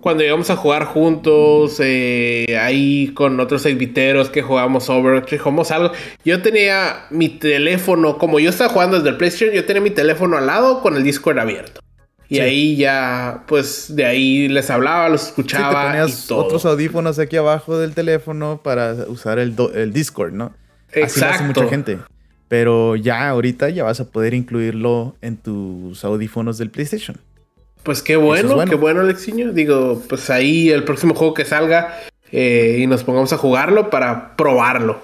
cuando 0.00 0.22
llegamos 0.22 0.50
a 0.50 0.56
jugar 0.56 0.84
juntos, 0.84 1.80
eh, 1.80 2.58
ahí 2.60 3.12
con 3.14 3.40
otros 3.40 3.64
exviteros 3.64 4.28
que 4.28 4.42
jugamos 4.42 4.90
Overwatch, 4.90 5.38
jugamos 5.38 5.70
algo, 5.70 5.92
yo 6.24 6.42
tenía 6.42 7.06
mi 7.10 7.30
teléfono, 7.30 8.18
como 8.18 8.38
yo 8.38 8.50
estaba 8.50 8.68
jugando 8.68 8.98
desde 8.98 9.10
el 9.10 9.16
PlayStation, 9.16 9.54
yo 9.54 9.64
tenía 9.64 9.80
mi 9.80 9.90
teléfono 9.90 10.36
al 10.36 10.46
lado 10.46 10.82
con 10.82 10.96
el 10.96 11.04
Discord 11.04 11.38
abierto. 11.38 11.83
Y 12.34 12.40
ahí 12.40 12.76
ya, 12.76 13.44
pues 13.46 13.94
de 13.94 14.04
ahí 14.04 14.48
les 14.48 14.70
hablaba, 14.70 15.08
los 15.08 15.28
escuchaba. 15.28 16.08
Sí, 16.08 16.32
otros 16.32 16.64
audífonos 16.64 17.18
aquí 17.18 17.36
abajo 17.36 17.78
del 17.78 17.94
teléfono 17.94 18.60
para 18.62 18.94
usar 19.08 19.38
el, 19.38 19.54
el 19.74 19.92
Discord, 19.92 20.32
¿no? 20.32 20.52
Exacto. 20.92 21.04
Así 21.04 21.20
lo 21.20 21.26
hace 21.26 21.44
mucha 21.44 21.68
gente. 21.68 21.98
Pero 22.48 22.96
ya 22.96 23.28
ahorita 23.28 23.70
ya 23.70 23.84
vas 23.84 24.00
a 24.00 24.10
poder 24.10 24.34
incluirlo 24.34 25.16
en 25.22 25.36
tus 25.36 26.04
audífonos 26.04 26.58
del 26.58 26.70
PlayStation. 26.70 27.18
Pues 27.82 28.00
qué 28.02 28.16
bueno, 28.16 28.64
qué 28.64 28.76
bueno, 28.76 29.00
Alexiño. 29.00 29.52
Digo, 29.52 30.02
pues 30.08 30.30
ahí 30.30 30.70
el 30.70 30.84
próximo 30.84 31.14
juego 31.14 31.34
que 31.34 31.44
salga 31.44 31.98
eh, 32.32 32.78
y 32.80 32.86
nos 32.86 33.04
pongamos 33.04 33.32
a 33.32 33.36
jugarlo 33.36 33.90
para 33.90 34.36
probarlo. 34.36 35.00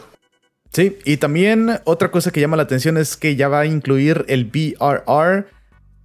Sí, 0.73 0.99
y 1.05 1.17
también 1.17 1.81
otra 1.85 2.11
cosa 2.11 2.31
que 2.31 2.41
llama 2.41 2.57
la 2.57 2.63
atención 2.63 2.97
es 2.97 3.17
que 3.17 3.37
ya 3.37 3.49
va 3.49 3.61
a 3.61 3.67
incluir 3.67 4.25
el 4.29 4.45
VRR, 4.47 5.47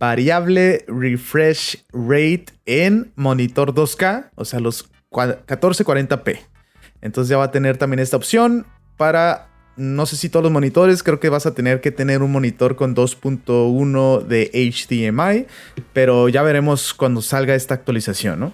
variable 0.06 0.86
refresh 0.88 1.84
rate 1.92 2.46
en 2.66 3.12
monitor 3.16 3.74
2K, 3.74 4.30
o 4.36 4.46
sea, 4.46 4.60
los 4.60 4.92
1440p. 5.12 6.40
Entonces 7.02 7.30
ya 7.30 7.38
va 7.38 7.46
a 7.46 7.52
tener 7.52 7.78
también 7.78 8.00
esta 8.00 8.18
opción 8.18 8.68
para 8.98 9.50
no 9.78 10.06
sé 10.06 10.16
si 10.16 10.30
todos 10.30 10.44
los 10.44 10.52
monitores, 10.54 11.04
creo 11.04 11.20
que 11.20 11.28
vas 11.28 11.46
a 11.46 11.54
tener 11.54 11.82
que 11.82 11.92
tener 11.92 12.22
un 12.22 12.32
monitor 12.32 12.78
con 12.78 12.96
2.1 12.96 14.22
de 14.22 14.50
HDMI, 14.54 15.48
pero 15.92 16.30
ya 16.30 16.44
veremos 16.44 16.94
cuando 16.94 17.22
salga 17.22 17.56
esta 17.56 17.74
actualización, 17.74 18.40
¿no? 18.40 18.54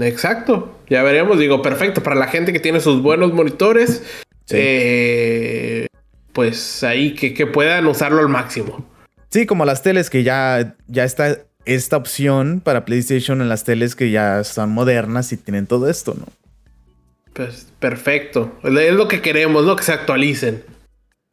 Exacto, 0.00 0.78
ya 0.88 1.02
veremos, 1.02 1.36
digo, 1.40 1.62
perfecto, 1.62 2.00
para 2.00 2.14
la 2.14 2.28
gente 2.28 2.52
que 2.52 2.60
tiene 2.60 2.78
sus 2.78 3.02
buenos 3.02 3.32
monitores, 3.32 4.04
eh, 4.50 5.86
pues 6.32 6.84
ahí 6.84 7.14
que, 7.14 7.34
que, 7.34 7.48
puedan 7.48 7.88
usarlo 7.88 8.20
al 8.20 8.28
máximo. 8.28 8.89
Sí, 9.30 9.46
como 9.46 9.64
las 9.64 9.82
teles 9.82 10.10
que 10.10 10.22
ya, 10.22 10.76
ya 10.88 11.04
está 11.04 11.38
esta 11.64 11.96
opción 11.96 12.60
para 12.60 12.84
PlayStation 12.84 13.40
en 13.40 13.48
las 13.48 13.64
teles 13.64 13.94
que 13.94 14.10
ya 14.10 14.42
son 14.44 14.70
modernas 14.70 15.32
y 15.32 15.36
tienen 15.36 15.66
todo 15.66 15.88
esto, 15.88 16.16
¿no? 16.18 16.26
Pues 17.32 17.68
perfecto. 17.78 18.58
Es 18.64 18.92
lo 18.94 19.06
que 19.08 19.20
queremos, 19.20 19.64
¿no? 19.64 19.76
Que 19.76 19.84
se 19.84 19.92
actualicen. 19.92 20.64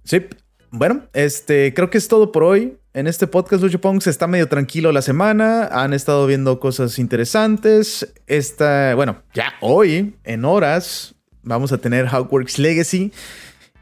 Sí. 0.03 0.25
Bueno, 0.69 1.03
este, 1.13 1.73
creo 1.73 1.89
que 1.89 1.97
es 1.97 2.07
todo 2.07 2.31
por 2.31 2.43
hoy. 2.43 2.77
En 2.93 3.07
este 3.07 3.25
podcast, 3.25 3.63
Lucho 3.63 3.79
Pongs 3.79 4.05
está 4.07 4.27
medio 4.27 4.47
tranquilo 4.47 4.91
la 4.91 5.01
semana. 5.01 5.67
Han 5.67 5.93
estado 5.93 6.27
viendo 6.27 6.59
cosas 6.59 6.99
interesantes. 6.99 8.13
Esta, 8.27 8.93
bueno, 8.95 9.23
ya 9.33 9.53
hoy, 9.61 10.15
en 10.23 10.45
horas, 10.45 11.15
vamos 11.41 11.71
a 11.71 11.77
tener 11.77 12.05
Hogwarts 12.05 12.59
Legacy. 12.59 13.11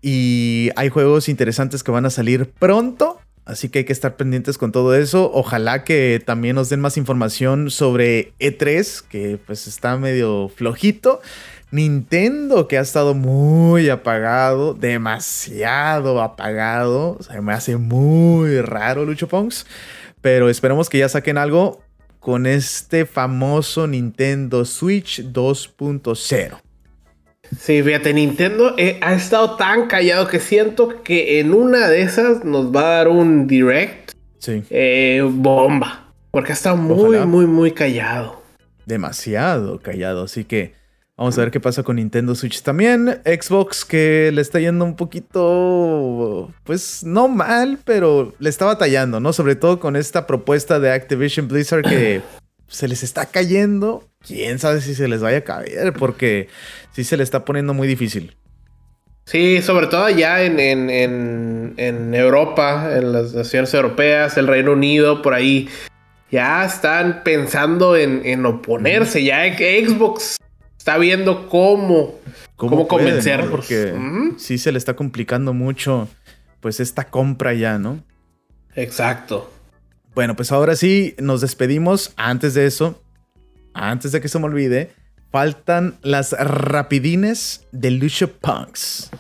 Y 0.02 0.70
hay 0.76 0.90
juegos 0.90 1.28
interesantes 1.28 1.84
que 1.84 1.92
van 1.92 2.06
a 2.06 2.10
salir 2.10 2.52
pronto. 2.52 3.15
Así 3.46 3.70
que 3.70 3.80
hay 3.80 3.86
que 3.86 3.94
estar 3.94 4.16
pendientes 4.16 4.58
con 4.58 4.72
todo 4.72 4.96
eso. 4.96 5.32
Ojalá 5.32 5.84
que 5.84 6.22
también 6.26 6.56
nos 6.56 6.70
den 6.70 6.82
más 6.82 6.98
información 6.98 7.70
sobre 7.70 8.34
E3, 8.40 9.04
que 9.08 9.40
pues 9.46 9.68
está 9.68 9.98
medio 9.98 10.50
flojito. 10.50 11.22
Nintendo, 11.70 12.68
que 12.68 12.78
ha 12.78 12.82
estado 12.82 13.14
muy 13.14 13.90
apagado, 13.90 14.74
demasiado 14.74 16.22
apagado. 16.22 17.20
Se 17.22 17.40
me 17.42 17.54
hace 17.54 17.78
muy 17.78 18.62
raro, 18.62 19.06
Lucho 19.06 19.28
Ponks. 19.28 19.68
Pero 20.22 20.50
esperemos 20.50 20.90
que 20.90 20.98
ya 21.00 21.10
saquen 21.10 21.38
algo 21.38 21.84
con 22.20 22.48
este 22.48 23.06
famoso 23.06 23.86
Nintendo 23.86 24.66
Switch 24.66 25.22
2.0. 25.22 26.65
Sí, 27.60 27.82
fíjate, 27.82 28.14
Nintendo 28.14 28.74
eh, 28.78 29.00
ha 29.02 29.14
estado 29.14 29.56
tan 29.56 29.88
callado 29.88 30.28
que 30.28 30.40
siento 30.40 31.04
que 31.04 31.40
en 31.40 31.54
una 31.54 31.88
de 31.88 32.02
esas 32.02 32.44
nos 32.44 32.76
va 32.76 32.82
a 32.82 32.96
dar 32.98 33.08
un 33.08 33.48
direct 33.48 34.12
sí. 34.40 34.64
Eh, 34.70 35.22
bomba. 35.28 36.14
Porque 36.32 36.52
ha 36.52 36.56
estado 36.56 36.76
muy, 36.76 37.18
muy, 37.20 37.46
muy 37.46 37.72
callado. 37.72 38.44
Demasiado 38.86 39.80
callado. 39.80 40.24
Así 40.24 40.44
que 40.44 40.74
Vamos 41.18 41.38
a 41.38 41.42
ver 41.42 41.52
qué 41.52 41.62
pasa 41.62 41.82
con 41.82 41.96
Nintendo 41.96 42.36
Switch 42.36 42.62
también. 42.62 43.22
Xbox 43.24 43.86
que 43.86 44.32
le 44.34 44.42
está 44.42 44.60
yendo 44.60 44.84
un 44.84 44.98
poquito, 44.98 46.52
pues 46.66 47.06
no 47.06 47.30
mal, 47.30 47.80
pero 47.86 48.34
le 48.40 48.50
está 48.50 48.66
batallando, 48.66 49.22
¿no? 49.22 49.32
Sobre 49.32 49.56
todo 49.56 49.80
con 49.80 49.96
esta 49.96 50.28
propuesta 50.28 50.78
de 50.82 50.92
Activision 50.92 51.48
Blizzard 51.48 51.84
que 51.84 52.22
se 52.68 52.88
les 52.88 53.04
está 53.04 53.26
cayendo. 53.28 54.08
Quién 54.26 54.60
sabe 54.60 54.82
si 54.82 54.96
se 54.96 55.08
les 55.08 55.22
vaya 55.22 55.40
a 55.40 55.44
caer, 55.44 55.94
porque 55.94 56.50
sí 56.92 57.04
se 57.04 57.18
le 57.18 57.24
está 57.24 57.46
poniendo 57.46 57.74
muy 57.74 57.88
difícil. 57.88 58.36
Sí, 59.26 59.62
sobre 59.62 59.88
todo 59.88 60.06
allá 60.06 60.44
en, 60.44 60.60
en 60.60 62.14
Europa, 62.14 62.92
en 62.96 63.12
las 63.12 63.34
naciones 63.34 63.74
europeas, 63.74 64.38
el 64.38 64.48
Reino 64.48 64.74
Unido, 64.74 65.22
por 65.22 65.34
ahí 65.34 65.68
ya 66.32 66.66
están 66.66 67.24
pensando 67.24 67.96
en, 67.96 68.46
oponerse. 68.46 69.24
Ya 69.24 69.46
Xbox 69.56 70.38
está 70.78 70.98
viendo 70.98 71.48
cómo, 71.48 72.16
cómo, 72.56 72.88
convencerlos. 72.88 73.50
Porque 73.50 73.94
sí 74.38 74.58
se 74.58 74.72
le 74.72 74.78
está 74.78 74.96
complicando 74.96 75.54
mucho, 75.54 76.08
pues, 76.60 76.80
esta 76.80 77.06
compra 77.06 77.54
ya, 77.54 77.78
¿no? 77.78 78.04
Exacto. 78.76 79.52
Bueno, 80.16 80.38
pues 80.38 80.54
ahora 80.54 80.78
sí, 80.78 81.14
nos 81.20 81.42
despedimos. 81.42 82.14
Antes 82.16 82.54
de 82.54 82.66
eso, 82.66 83.04
antes 83.74 84.14
de 84.14 84.22
que 84.22 84.30
se 84.30 84.40
me 84.40 84.46
olvide, 84.46 84.92
faltan 85.30 85.98
las 86.04 86.32
rapidines 86.32 87.68
de 87.74 87.92
Lucio 87.92 88.32
Punks. 88.32 89.12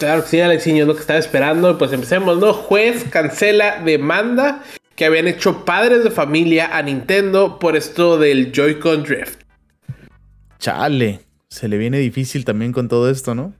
Claro 0.00 0.24
que 0.24 0.28
sí, 0.28 0.40
Alexiño, 0.40 0.82
es 0.82 0.88
lo 0.88 0.94
que 0.94 1.02
estaba 1.02 1.20
esperando. 1.20 1.78
Pues 1.78 1.92
empecemos, 1.92 2.38
¿no? 2.38 2.52
Juez 2.52 3.04
cancela 3.10 3.80
demanda 3.84 4.64
que 4.96 5.04
habían 5.04 5.28
hecho 5.28 5.64
padres 5.64 6.02
de 6.02 6.10
familia 6.10 6.76
a 6.76 6.82
Nintendo 6.82 7.60
por 7.60 7.76
esto 7.76 8.18
del 8.18 8.50
Joy-Con 8.50 9.04
Drift. 9.04 9.42
Chale, 10.58 11.20
se 11.48 11.68
le 11.68 11.78
viene 11.78 11.98
difícil 11.98 12.44
también 12.44 12.72
con 12.72 12.88
todo 12.88 13.08
esto, 13.08 13.36
¿no? 13.36 13.54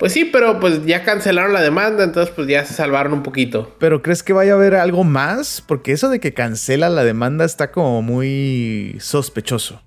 Pues 0.00 0.14
sí, 0.14 0.24
pero 0.24 0.58
pues 0.60 0.86
ya 0.86 1.04
cancelaron 1.04 1.52
la 1.52 1.60
demanda, 1.60 2.04
entonces 2.04 2.32
pues 2.34 2.48
ya 2.48 2.64
se 2.64 2.72
salvaron 2.72 3.12
un 3.12 3.22
poquito. 3.22 3.76
¿Pero 3.78 4.00
crees 4.00 4.22
que 4.22 4.32
vaya 4.32 4.52
a 4.52 4.54
haber 4.54 4.74
algo 4.74 5.04
más? 5.04 5.62
Porque 5.64 5.92
eso 5.92 6.08
de 6.08 6.20
que 6.20 6.32
cancela 6.32 6.88
la 6.88 7.04
demanda 7.04 7.44
está 7.44 7.70
como 7.70 8.00
muy 8.00 8.96
sospechoso. 8.98 9.82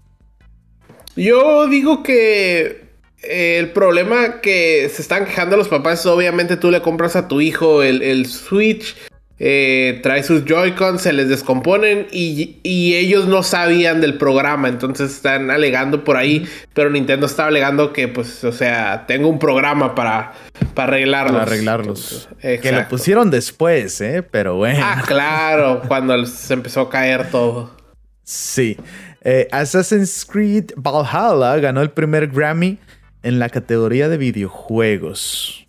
Yo 1.15 1.67
digo 1.67 2.03
que 2.03 2.91
eh, 3.23 3.57
el 3.57 3.71
problema 3.71 4.39
que 4.41 4.87
se 4.93 5.01
están 5.01 5.25
quejando 5.25 5.57
los 5.57 5.67
papás 5.67 6.01
es 6.01 6.05
obviamente 6.05 6.57
tú 6.57 6.69
le 6.69 6.83
compras 6.83 7.15
a 7.15 7.27
tu 7.27 7.41
hijo 7.41 7.81
el, 7.81 8.03
el 8.03 8.27
Switch 8.27 8.95
eh, 9.39 9.99
trae 10.03 10.23
sus 10.23 10.45
Joy-Cons, 10.45 11.01
se 11.01 11.11
les 11.11 11.27
descomponen 11.27 12.07
y, 12.11 12.59
ellos 12.63 13.27
no 13.27 13.43
sabían 13.43 13.99
del 13.99 14.17
programa, 14.17 14.69
entonces 14.69 15.11
están 15.11 15.49
alegando 15.51 16.03
por 16.03 16.17
ahí, 16.17 16.47
pero 16.73 16.89
Nintendo 16.89 17.25
está 17.25 17.47
alegando 17.47 17.91
que, 17.91 18.07
pues, 18.07 18.43
o 18.43 18.51
sea, 18.51 19.05
tengo 19.07 19.27
un 19.27 19.39
programa 19.39 19.95
para, 19.95 20.33
para 20.73 20.93
arreglarlos. 20.93 21.33
Para 21.33 21.43
arreglarlos. 21.43 22.29
que 22.39 22.71
lo 22.71 22.87
pusieron 22.87 23.31
después, 23.31 23.99
¿eh? 24.01 24.23
Pero 24.23 24.55
bueno. 24.55 24.79
Ah, 24.81 25.03
claro, 25.05 25.81
cuando 25.87 26.25
se 26.25 26.53
empezó 26.53 26.81
a 26.81 26.89
caer 26.89 27.29
todo. 27.29 27.75
Sí. 28.23 28.77
Eh, 29.21 29.47
Assassin's 29.51 30.25
Creed 30.25 30.71
Valhalla 30.75 31.57
ganó 31.59 31.81
el 31.81 31.91
primer 31.91 32.27
Grammy 32.27 32.77
en 33.23 33.39
la 33.39 33.49
categoría 33.49 34.09
de 34.09 34.17
videojuegos. 34.17 35.62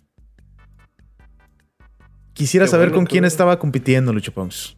Quisiera 2.35 2.67
saber 2.67 2.91
con 2.91 3.05
quién 3.05 3.23
estaba 3.23 3.57
compitiendo 3.59 4.11
Lucho 4.11 4.33
Pons. 4.33 4.75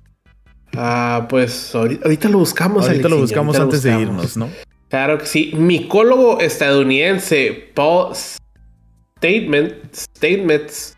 Ah, 0.76 1.26
pues 1.28 1.74
ahorita, 1.74 2.30
lo 2.30 2.38
buscamos. 2.38 2.88
Ahorita 2.88 3.10
lo 3.10 3.18
buscamos 3.18 3.58
antes 3.58 3.82
de 3.82 4.00
irnos, 4.00 4.38
¿no? 4.38 4.48
Claro 4.90 5.18
que 5.18 5.26
sí. 5.26 5.52
Micólogo 5.56 6.40
estadounidense 6.40 7.72
Paul 7.74 8.16
Statement, 9.18 9.74
Statements 9.92 10.96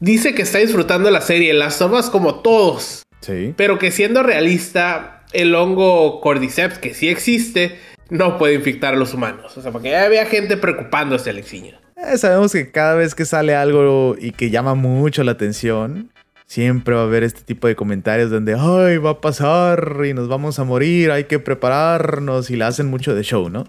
dice 0.00 0.34
que 0.34 0.42
está 0.42 0.58
disfrutando 0.58 1.08
la 1.12 1.20
serie 1.20 1.54
Las 1.54 1.78
tomas 1.78 2.10
como 2.10 2.40
todos. 2.40 3.04
Sí. 3.20 3.54
Pero 3.56 3.78
que 3.78 3.92
siendo 3.92 4.24
realista, 4.24 5.24
el 5.32 5.54
hongo 5.54 6.20
Cordyceps, 6.20 6.78
que 6.78 6.94
sí 6.94 7.08
existe, 7.08 7.78
no 8.10 8.38
puede 8.38 8.54
infectar 8.54 8.94
a 8.94 8.96
los 8.96 9.14
humanos. 9.14 9.56
O 9.56 9.62
sea, 9.62 9.70
porque 9.70 9.90
ya 9.90 10.04
había 10.04 10.26
gente 10.26 10.56
preocupándose, 10.56 11.30
Alexiño. 11.30 11.78
Eh, 11.96 12.18
sabemos 12.18 12.52
que 12.52 12.70
cada 12.70 12.94
vez 12.94 13.14
que 13.14 13.24
sale 13.24 13.54
algo 13.54 14.16
y 14.18 14.32
que 14.32 14.50
llama 14.50 14.74
mucho 14.74 15.24
la 15.24 15.32
atención, 15.32 16.10
Siempre 16.46 16.94
va 16.94 17.00
a 17.00 17.04
haber 17.04 17.24
este 17.24 17.42
tipo 17.42 17.66
de 17.66 17.74
comentarios 17.74 18.30
donde, 18.30 18.54
ay, 18.54 18.98
va 18.98 19.10
a 19.10 19.20
pasar 19.20 20.02
y 20.08 20.14
nos 20.14 20.28
vamos 20.28 20.60
a 20.60 20.64
morir, 20.64 21.10
hay 21.10 21.24
que 21.24 21.40
prepararnos 21.40 22.50
y 22.50 22.56
le 22.56 22.64
hacen 22.64 22.86
mucho 22.86 23.16
de 23.16 23.24
show, 23.24 23.50
¿no? 23.50 23.64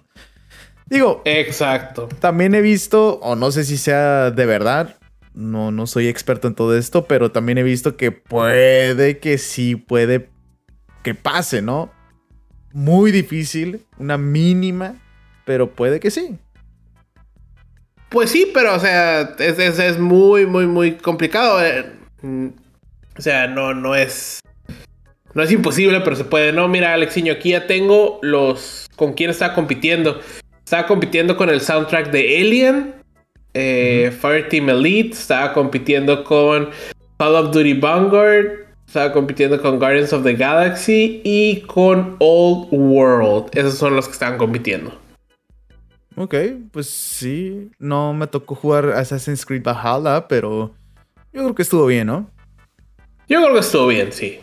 Digo, 0.86 1.24
exacto. 1.26 2.08
También 2.20 2.54
he 2.54 2.62
visto, 2.62 3.16
o 3.16 3.36
no 3.36 3.52
sé 3.52 3.64
si 3.64 3.78
sea 3.78 4.30
de 4.30 4.46
verdad, 4.46 4.96
no, 5.34 5.72
no 5.72 5.88
soy 5.88 6.08
experto 6.08 6.48
en 6.48 6.54
todo 6.54 6.78
esto, 6.78 7.06
pero 7.06 7.32
también 7.32 7.58
he 7.58 7.64
visto 7.64 7.98
que 7.98 8.12
puede 8.12 9.18
que 9.18 9.40
sí, 9.40 9.76
puede 9.76 10.30
que 11.02 11.16
pase, 11.16 11.64
¿no? 11.64 11.92
Muy 12.74 13.12
difícil, 13.12 13.88
una 13.98 14.20
mínima, 14.20 14.96
pero 15.46 15.72
puede 15.72 16.00
que 16.00 16.12
sí. 16.12 16.38
Pues 18.10 18.30
sí, 18.30 18.50
pero 18.54 18.76
o 18.76 18.80
sea, 18.80 19.36
es, 19.38 19.60
es, 19.60 20.00
muy, 20.00 20.46
muy, 20.46 20.66
muy 20.66 20.94
complicado. 20.94 21.64
Eh, 21.64 21.86
o 22.24 23.22
sea, 23.22 23.48
no, 23.48 23.74
no 23.74 23.96
es. 23.96 24.40
No 25.34 25.44
es 25.44 25.52
imposible, 25.52 26.00
pero 26.02 26.16
se 26.16 26.24
puede. 26.24 26.54
No, 26.54 26.68
mira, 26.68 26.94
Alexiño, 26.94 27.34
aquí 27.34 27.50
ya 27.50 27.68
tengo 27.68 28.20
los. 28.22 28.88
con 28.96 29.14
quién 29.14 29.30
está 29.30 29.54
compitiendo. 29.54 30.22
Estaba 30.64 30.86
compitiendo 30.88 31.38
con 31.38 31.50
el 31.50 31.62
soundtrack 31.62 32.12
de 32.12 32.42
Alien, 32.42 32.96
eh, 33.54 34.12
Fireteam 34.20 34.70
Elite, 34.70 35.14
estaba 35.14 35.54
compitiendo 35.54 36.26
con 36.26 36.70
Call 37.18 37.36
of 37.36 37.52
Duty 37.52 37.74
Vanguard, 37.74 38.66
estaba 38.86 39.14
compitiendo 39.14 39.62
con 39.62 39.80
Guardians 39.80 40.12
of 40.12 40.24
the 40.24 40.34
Galaxy 40.34 41.22
y 41.24 41.62
con 41.62 42.18
Old 42.20 42.68
World. 42.72 43.50
Esos 43.54 43.76
son 43.76 43.96
los 43.96 44.08
que 44.08 44.14
estaban 44.14 44.38
compitiendo. 44.38 45.07
Ok, 46.20 46.34
pues 46.72 46.90
sí, 46.90 47.70
no 47.78 48.12
me 48.12 48.26
tocó 48.26 48.56
jugar 48.56 48.90
Assassin's 48.90 49.46
Creed 49.46 49.62
Valhalla, 49.62 50.28
pero 50.28 50.74
yo 51.32 51.44
creo 51.44 51.54
que 51.54 51.62
estuvo 51.62 51.86
bien, 51.86 52.08
¿no? 52.08 52.28
Yo 53.30 53.40
creo 53.40 53.54
que 53.54 53.60
estuvo 53.60 53.86
bien, 53.86 54.12
sí. 54.12 54.40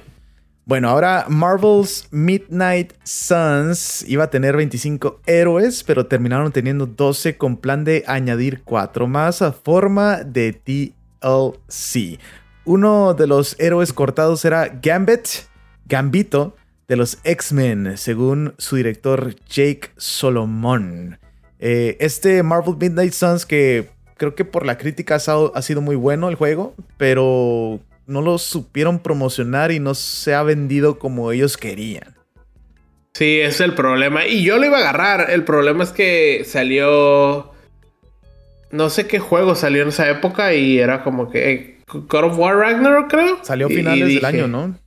Bueno, 0.67 0.89
ahora 0.89 1.27
Marvel's 1.29 2.07
Midnight 2.13 2.93
Suns 3.03 4.05
iba 4.09 4.23
a 4.23 4.31
tener 4.31 4.57
25 4.57 5.21
héroes, 5.27 5.83
pero 5.83 6.07
terminaron 6.07 6.53
teniendo 6.53 6.87
12 6.87 7.37
con 7.37 7.57
plan 7.57 7.83
de 7.83 8.05
añadir 8.07 8.63
4 8.63 9.09
más 9.09 9.43
a 9.43 9.51
forma 9.51 10.19
de 10.23 10.53
DLC. 10.65 12.21
Uno 12.65 13.15
de 13.15 13.27
los 13.27 13.59
héroes 13.59 13.93
cortados 13.93 14.45
era 14.45 14.69
Gambit, 14.81 15.27
Gambito, 15.87 16.55
de 16.87 16.97
los 16.97 17.19
X-Men, 17.25 17.99
según 17.99 18.55
su 18.59 18.77
director 18.77 19.35
Jake 19.49 19.91
Solomon. 19.97 21.19
Eh, 21.67 21.97
este 21.99 22.43
Marvel 22.43 22.77
Midnight 22.79 23.15
Suns 23.15 23.47
que 23.47 23.89
creo 24.19 24.35
que 24.35 24.45
por 24.45 24.67
la 24.67 24.77
crítica 24.77 25.15
ha 25.17 25.63
sido 25.63 25.81
muy 25.81 25.97
bueno 25.97 26.29
el 26.29 26.35
juego, 26.35 26.75
pero 26.99 27.81
no 28.07 28.21
lo 28.21 28.37
supieron 28.37 28.99
promocionar 28.99 29.73
y 29.73 29.81
no 29.81 29.95
se 29.95 30.35
ha 30.35 30.43
vendido 30.43 30.99
como 30.99 31.33
ellos 31.33 31.57
querían. 31.57 32.15
Sí, 33.15 33.41
ese 33.41 33.49
es 33.49 33.61
el 33.63 33.75
problema. 33.75 34.27
Y 34.27 34.45
yo 34.45 34.59
lo 34.59 34.67
iba 34.67 34.77
a 34.77 34.81
agarrar. 34.81 35.31
El 35.31 35.45
problema 35.45 35.85
es 35.85 35.91
que 35.91 36.43
salió. 36.45 37.51
No 38.71 38.91
sé 38.91 39.07
qué 39.07 39.19
juego 39.19 39.55
salió 39.55 39.85
en 39.85 39.89
esa 39.89 40.11
época 40.11 40.53
y 40.53 40.79
era 40.79 41.03
como 41.03 41.31
que. 41.31 41.51
Eh, 41.51 41.79
God 41.87 42.25
of 42.25 42.39
War 42.39 42.57
Ragnarok, 42.57 43.09
creo. 43.09 43.39
Salió 43.43 43.69
a 43.69 43.71
finales 43.71 44.07
del 44.07 44.25
año, 44.27 44.49
¿no? 44.49 44.79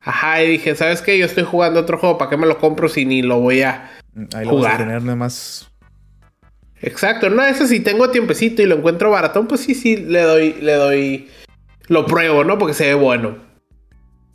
Ajá, 0.00 0.42
y 0.42 0.52
dije, 0.52 0.74
¿sabes 0.74 1.02
qué? 1.02 1.18
Yo 1.18 1.26
estoy 1.26 1.44
jugando 1.44 1.80
otro 1.80 1.98
juego, 1.98 2.16
¿para 2.16 2.30
qué 2.30 2.38
me 2.38 2.46
lo 2.46 2.58
compro 2.58 2.88
si 2.88 3.04
ni 3.04 3.20
lo 3.20 3.40
voy 3.40 3.60
a 3.60 3.90
Ahí 4.34 4.44
lo 4.44 4.52
jugar? 4.52 4.74
a 4.74 4.78
tener 4.78 5.02
nada 5.02 5.16
más. 5.16 5.70
Exacto, 6.86 7.30
no, 7.30 7.42
eso 7.42 7.66
si 7.66 7.80
tengo 7.80 8.10
tiempecito 8.10 8.60
y 8.60 8.66
lo 8.66 8.76
encuentro 8.76 9.10
baratón, 9.10 9.46
pues 9.46 9.62
sí, 9.62 9.74
sí, 9.74 9.96
le 9.96 10.20
doy, 10.20 10.52
le 10.60 10.74
doy 10.74 11.28
lo 11.88 12.04
pruebo, 12.04 12.44
¿no? 12.44 12.58
Porque 12.58 12.74
se 12.74 12.88
ve 12.88 12.94
bueno. 12.94 13.38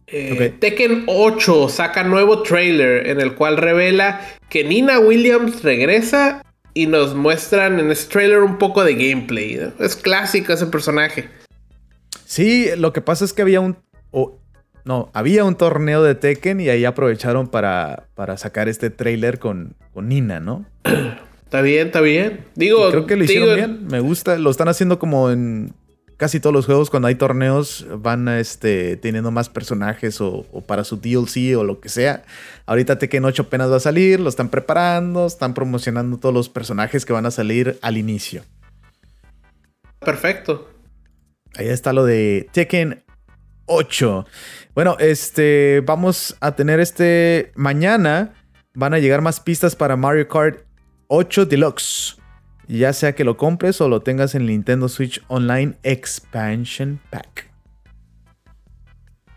Eh, 0.07 0.55
Tekken 0.59 1.03
8 1.05 1.69
saca 1.69 2.03
nuevo 2.03 2.41
trailer 2.41 3.07
en 3.07 3.21
el 3.21 3.35
cual 3.35 3.57
revela 3.57 4.21
que 4.49 4.63
Nina 4.63 4.99
Williams 4.99 5.61
regresa 5.61 6.43
y 6.73 6.87
nos 6.87 7.13
muestran 7.13 7.79
en 7.79 7.91
ese 7.91 8.09
trailer 8.09 8.39
un 8.39 8.57
poco 8.57 8.83
de 8.83 8.95
gameplay. 8.95 9.71
Es 9.79 9.95
clásico 9.95 10.51
ese 10.51 10.65
personaje. 10.65 11.29
Sí, 12.25 12.67
lo 12.77 12.93
que 12.93 13.01
pasa 13.01 13.25
es 13.25 13.33
que 13.33 13.43
había 13.43 13.61
un... 13.61 13.77
no, 14.85 15.11
había 15.13 15.43
un 15.43 15.53
torneo 15.53 16.01
de 16.01 16.15
Tekken 16.15 16.61
y 16.61 16.69
ahí 16.69 16.85
aprovecharon 16.85 17.47
para, 17.47 18.07
para 18.15 18.37
sacar 18.37 18.67
este 18.67 18.89
trailer 18.89 19.37
con, 19.37 19.75
con 19.93 20.09
Nina, 20.09 20.39
¿no? 20.39 20.65
Está 21.49 21.63
bien, 21.63 21.87
está 21.87 22.01
bien. 22.01 22.45
Digo, 22.53 22.91
creo 22.91 23.07
que 23.07 23.15
lo 23.15 23.23
hicieron 23.23 23.55
bien. 23.55 23.87
Me 23.87 23.99
gusta. 24.01 24.37
Lo 24.37 24.51
están 24.51 24.67
haciendo 24.67 24.99
como 24.99 25.31
en 25.31 25.73
casi 26.15 26.39
todos 26.39 26.53
los 26.53 26.67
juegos 26.67 26.91
cuando 26.91 27.07
hay 27.07 27.15
torneos 27.15 27.87
van 27.89 28.27
este, 28.27 28.97
teniendo 28.97 29.31
más 29.31 29.49
personajes 29.49 30.21
o, 30.21 30.43
para 30.67 30.83
su 30.83 30.97
DLC 30.97 31.57
o 31.57 31.63
lo 31.63 31.79
que 31.79 31.89
sea. 31.89 32.23
Ahorita 32.67 32.99
Tekken 32.99 33.25
8 33.25 33.41
apenas 33.41 33.71
va 33.71 33.77
a 33.77 33.79
salir, 33.79 34.19
lo 34.19 34.29
están 34.29 34.49
preparando, 34.49 35.25
están 35.25 35.55
promocionando 35.55 36.19
todos 36.19 36.35
los 36.35 36.49
personajes 36.49 37.03
que 37.03 37.13
van 37.13 37.25
a 37.25 37.31
salir 37.31 37.79
al 37.81 37.97
inicio. 37.97 38.43
Perfecto. 39.97 40.69
Ahí 41.55 41.69
está 41.69 41.93
lo 41.93 42.05
de 42.05 42.47
Tekken 42.51 43.03
8. 43.65 44.27
Bueno, 44.75 44.97
este 44.99 45.81
vamos 45.83 46.37
a 46.41 46.55
tener 46.55 46.79
este 46.79 47.51
mañana 47.55 48.35
van 48.75 48.93
a 48.93 48.99
llegar 48.99 49.21
más 49.23 49.39
pistas 49.39 49.75
para 49.75 49.95
Mario 49.95 50.27
Kart 50.27 50.68
8 51.09 51.45
Deluxe 51.45 52.19
ya 52.69 52.93
sea 52.93 53.15
que 53.15 53.23
lo 53.23 53.35
compres 53.35 53.81
o 53.81 53.89
lo 53.89 54.01
tengas 54.01 54.35
en 54.35 54.45
Nintendo 54.45 54.87
Switch 54.87 55.21
Online 55.27 55.73
Expansion 55.83 57.01
Pack. 57.09 57.49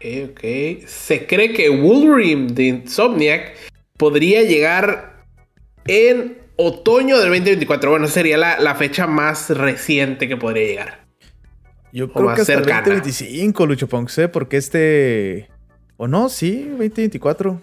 Ok, 0.01 0.41
Se 0.87 1.27
cree 1.27 1.53
que 1.53 1.71
Wolverine 1.71 2.53
de 2.53 2.65
Insomniac 2.65 3.55
podría 3.97 4.43
llegar 4.43 5.25
en 5.87 6.39
otoño 6.57 7.19
del 7.19 7.29
2024. 7.31 7.91
Bueno, 7.91 8.09
sería 8.09 8.37
la, 8.37 8.75
fecha 8.75 9.07
más 9.07 9.49
reciente 9.51 10.29
que 10.29 10.37
podría 10.37 10.67
llegar. 10.67 11.07
Yo 11.93 12.13
creo 12.13 12.35
que 12.35 12.41
hasta 12.41 12.55
el 12.55 12.65
2025, 12.65 13.67
Lucho 13.67 13.89
Ponce, 13.89 14.29
porque 14.29 14.57
este... 14.57 15.49
¿O 15.97 16.09
no? 16.09 16.29
Sí, 16.29 16.65
2024. 16.71 17.61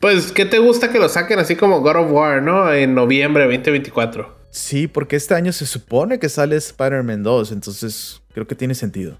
Pues, 0.00 0.32
¿qué 0.32 0.46
te 0.46 0.58
gusta 0.58 0.90
que 0.90 0.98
lo 0.98 1.10
saquen 1.10 1.38
así 1.38 1.56
como 1.56 1.80
God 1.80 1.96
of 1.96 2.10
War, 2.10 2.42
no? 2.42 2.72
En 2.72 2.94
noviembre 2.94 3.46
de 3.46 3.56
2024. 3.56 4.40
Sí, 4.50 4.88
porque 4.88 5.16
este 5.16 5.34
año 5.34 5.52
se 5.52 5.66
supone 5.66 6.18
que 6.18 6.30
sale 6.30 6.56
Spider-Man 6.56 7.22
2, 7.22 7.52
entonces 7.52 8.22
creo 8.32 8.46
que 8.46 8.54
tiene 8.54 8.74
sentido. 8.74 9.18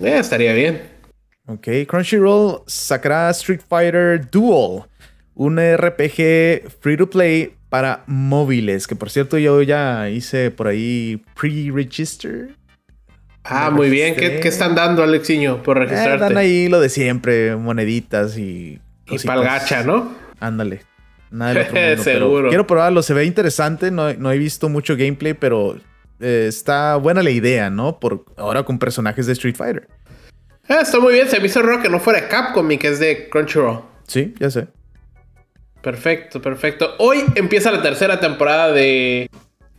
Eh, 0.00 0.18
estaría 0.18 0.52
bien. 0.52 0.82
Ok, 1.46 1.68
Crunchyroll 1.86 2.62
sacará 2.66 3.30
Street 3.30 3.60
Fighter 3.66 4.28
Duel, 4.28 4.82
un 5.34 5.58
RPG 5.58 6.68
free 6.80 6.96
to 6.96 7.08
play 7.08 7.54
para 7.68 8.02
móviles, 8.06 8.86
que 8.86 8.96
por 8.96 9.10
cierto 9.10 9.38
yo 9.38 9.62
ya 9.62 10.10
hice 10.10 10.50
por 10.50 10.66
ahí 10.66 11.22
pre-register. 11.40 12.56
Ah, 13.44 13.70
muy 13.70 13.88
bien. 13.88 14.14
¿Qué, 14.14 14.40
están 14.46 14.74
dando, 14.74 15.02
Alexiño, 15.02 15.62
por 15.62 15.78
eh, 15.78 15.86
registrarte? 15.86 16.24
dan 16.24 16.36
ahí 16.36 16.68
lo 16.68 16.80
de 16.80 16.88
siempre, 16.88 17.56
moneditas 17.56 18.36
y... 18.36 18.80
Y 19.10 19.18
palgacha, 19.18 19.82
¿no? 19.82 20.14
Ándale. 20.40 20.82
Nada 21.30 21.96
Seguro. 22.02 22.48
quiero 22.48 22.66
probarlo, 22.66 23.02
se 23.02 23.14
ve 23.14 23.24
interesante. 23.24 23.90
No, 23.90 24.08
he 24.08 24.38
visto 24.38 24.68
mucho 24.68 24.96
gameplay, 24.96 25.34
pero 25.34 25.76
eh, 26.20 26.46
está 26.48 26.96
buena 26.96 27.22
la 27.22 27.30
idea, 27.30 27.70
¿no? 27.70 27.98
Por 28.00 28.24
ahora 28.36 28.62
con 28.62 28.78
personajes 28.78 29.26
de 29.26 29.32
Street 29.34 29.56
Fighter. 29.56 29.88
Ah, 30.68 30.80
está 30.82 31.00
muy 31.00 31.14
bien. 31.14 31.28
Se 31.28 31.40
me 31.40 31.46
hizo 31.46 31.62
raro 31.62 31.82
que 31.82 31.88
no 31.88 31.98
fuera 32.00 32.28
Capcom 32.28 32.70
y 32.70 32.78
que 32.78 32.88
es 32.88 32.98
de 32.98 33.28
Crunchyroll. 33.28 33.82
Sí, 34.06 34.34
ya 34.38 34.50
sé. 34.50 34.68
Perfecto, 35.82 36.42
perfecto. 36.42 36.94
Hoy 36.98 37.24
empieza 37.34 37.70
la 37.70 37.82
tercera 37.82 38.20
temporada 38.20 38.72
de, 38.72 39.30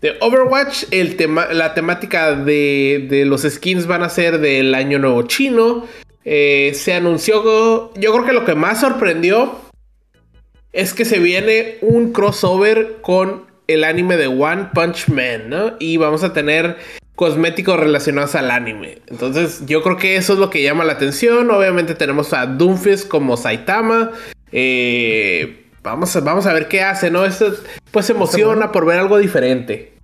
de 0.01 0.17
Overwatch. 0.21 0.85
El 0.91 1.15
tema, 1.15 1.47
la 1.51 1.73
temática 1.73 2.33
de, 2.33 3.07
de, 3.09 3.25
los 3.25 3.41
skins 3.41 3.85
van 3.85 4.03
a 4.03 4.09
ser 4.09 4.39
del 4.39 4.73
Año 4.75 4.97
Nuevo 4.97 5.23
Chino. 5.23 5.85
Eh, 6.25 6.71
se 6.75 6.93
anunció, 6.93 7.93
yo 7.95 8.11
creo 8.11 8.25
que 8.25 8.33
lo 8.33 8.45
que 8.45 8.55
más 8.55 8.81
sorprendió 8.81 9.59
es 10.73 10.93
que 10.93 11.05
se 11.05 11.19
viene 11.19 11.77
un 11.81 12.11
crossover 12.11 12.97
con 13.01 13.45
el 13.67 13.83
anime 13.83 14.17
de 14.17 14.27
One 14.27 14.69
Punch 14.73 15.07
Man, 15.09 15.49
¿no? 15.49 15.73
Y 15.79 15.97
vamos 15.97 16.23
a 16.23 16.33
tener 16.33 16.77
cosméticos 17.15 17.79
relacionados 17.79 18.35
al 18.35 18.49
anime. 18.49 18.99
Entonces, 19.07 19.63
yo 19.65 19.83
creo 19.83 19.97
que 19.97 20.15
eso 20.15 20.33
es 20.33 20.39
lo 20.39 20.49
que 20.49 20.63
llama 20.63 20.85
la 20.85 20.93
atención. 20.93 21.51
Obviamente 21.51 21.93
tenemos 21.93 22.33
a 22.33 22.45
Doomfist 22.45 23.07
como 23.07 23.37
Saitama. 23.37 24.11
Eh, 24.51 25.65
vamos, 25.83 26.15
a, 26.15 26.21
vamos 26.21 26.45
a 26.45 26.53
ver 26.53 26.67
qué 26.67 26.81
hace, 26.81 27.11
¿no? 27.11 27.25
Esto 27.25 27.53
pues 27.91 28.09
emociona 28.09 28.71
por 28.71 28.85
ver 28.85 28.99
algo 28.99 29.17
diferente. 29.17 29.98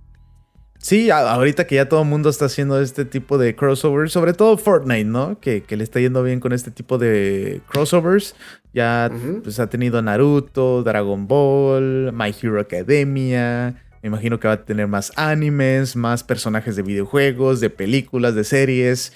Sí, 0.78 1.10
ahorita 1.10 1.66
que 1.66 1.76
ya 1.76 1.88
todo 1.88 2.02
el 2.02 2.08
mundo 2.08 2.28
está 2.28 2.44
haciendo 2.44 2.80
este 2.80 3.04
tipo 3.04 3.38
de 3.38 3.56
crossovers, 3.56 4.12
sobre 4.12 4.32
todo 4.32 4.56
Fortnite, 4.56 5.04
¿no? 5.04 5.40
Que, 5.40 5.64
le 5.68 5.82
está 5.82 6.00
yendo 6.00 6.22
bien 6.22 6.40
con 6.40 6.52
este 6.52 6.70
tipo 6.70 6.98
de 6.98 7.60
crossovers. 7.68 8.34
Ya 8.72 9.10
pues, 9.42 9.58
ha 9.58 9.68
tenido 9.68 10.00
Naruto, 10.02 10.82
Dragon 10.82 11.26
Ball, 11.26 12.12
My 12.12 12.34
Hero 12.40 12.60
Academia. 12.60 13.82
Me 14.02 14.08
imagino 14.08 14.38
que 14.38 14.46
va 14.46 14.54
a 14.54 14.64
tener 14.64 14.86
más 14.86 15.12
animes, 15.16 15.96
más 15.96 16.22
personajes 16.22 16.76
de 16.76 16.82
videojuegos, 16.82 17.60
de 17.60 17.70
películas, 17.70 18.34
de 18.34 18.44
series. 18.44 19.12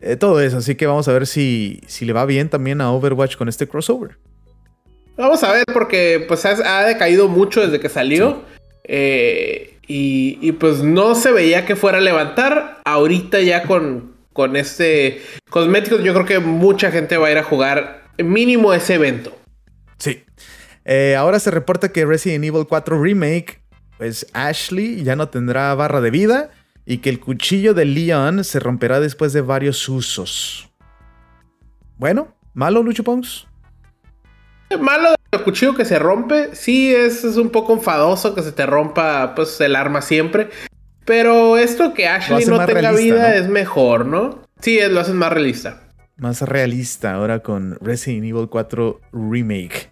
eh, 0.00 0.16
todo 0.16 0.40
eso. 0.40 0.58
Así 0.58 0.76
que 0.76 0.86
vamos 0.86 1.08
a 1.08 1.12
ver 1.12 1.26
si, 1.26 1.80
si 1.86 2.04
le 2.04 2.12
va 2.12 2.24
bien 2.24 2.48
también 2.48 2.80
a 2.80 2.92
Overwatch 2.92 3.36
con 3.36 3.48
este 3.48 3.66
crossover. 3.66 4.16
Vamos 5.18 5.42
a 5.42 5.52
ver, 5.52 5.64
porque 5.74 6.24
pues 6.28 6.46
ha, 6.46 6.84
decaído 6.86 7.28
mucho 7.28 7.60
desde 7.60 7.80
que 7.80 7.88
salió. 7.88 8.44
Eh, 8.84 9.77
y, 9.88 10.52
pues 10.52 10.82
no 10.82 11.14
se 11.14 11.32
veía 11.32 11.64
que 11.64 11.74
fuera 11.74 11.98
a 11.98 12.02
levantar. 12.02 12.80
Ahorita 12.84 13.40
ya 13.40 13.62
con, 13.62 14.12
con 14.34 14.54
este 14.54 15.22
cosméticos, 15.48 16.04
yo 16.04 16.12
creo 16.12 16.26
que 16.26 16.38
mucha 16.38 16.90
gente 16.90 17.16
va 17.16 17.28
a 17.28 17.32
ir 17.32 17.38
a 17.38 17.42
jugar 17.42 18.04
mínimo 18.18 18.74
ese 18.74 18.94
evento. 18.94 19.36
Sí. 19.96 20.24
Eh, 20.84 21.16
ahora 21.16 21.40
se 21.40 21.50
reporta 21.50 21.90
que 21.90 22.04
Resident 22.04 22.44
Evil 22.44 22.66
4 22.68 23.02
Remake, 23.02 23.60
pues 23.96 24.26
Ashley 24.34 25.02
ya 25.02 25.16
no 25.16 25.28
tendrá 25.28 25.74
barra 25.74 26.00
de 26.02 26.10
vida 26.10 26.50
y 26.84 26.98
que 26.98 27.08
el 27.10 27.18
cuchillo 27.18 27.72
de 27.74 27.86
Leon 27.86 28.44
se 28.44 28.60
romperá 28.60 29.00
después 29.00 29.32
de 29.32 29.40
varios 29.40 29.88
usos. 29.88 30.68
Bueno, 31.96 32.34
malo, 32.54 32.82
Lucho 32.82 33.04
Pons. 33.04 33.46
Malo 34.78 35.17
el 35.30 35.42
cuchillo 35.42 35.74
que 35.74 35.84
se 35.84 35.98
rompe. 35.98 36.54
Sí, 36.54 36.94
es, 36.94 37.24
es, 37.24 37.36
un 37.36 37.50
poco 37.50 37.72
enfadoso 37.72 38.34
que 38.34 38.42
se 38.42 38.52
te 38.52 38.66
rompa 38.66 39.34
pues, 39.34 39.60
el 39.60 39.76
arma 39.76 40.02
siempre. 40.02 40.48
Pero 41.04 41.56
esto 41.56 41.94
que 41.94 42.06
Ashley 42.06 42.44
no 42.46 42.64
tenga 42.66 42.92
vida 42.92 43.34
es 43.36 43.48
mejor, 43.48 44.06
¿no? 44.06 44.42
Sí, 44.60 44.78
lo 44.90 45.00
hacen 45.00 45.16
más 45.16 45.32
realista. 45.32 45.82
Más 46.16 46.42
realista 46.42 47.14
ahora 47.14 47.40
con 47.40 47.78
Resident 47.80 48.24
Evil 48.24 48.48
4 48.48 49.00
Remake. 49.12 49.90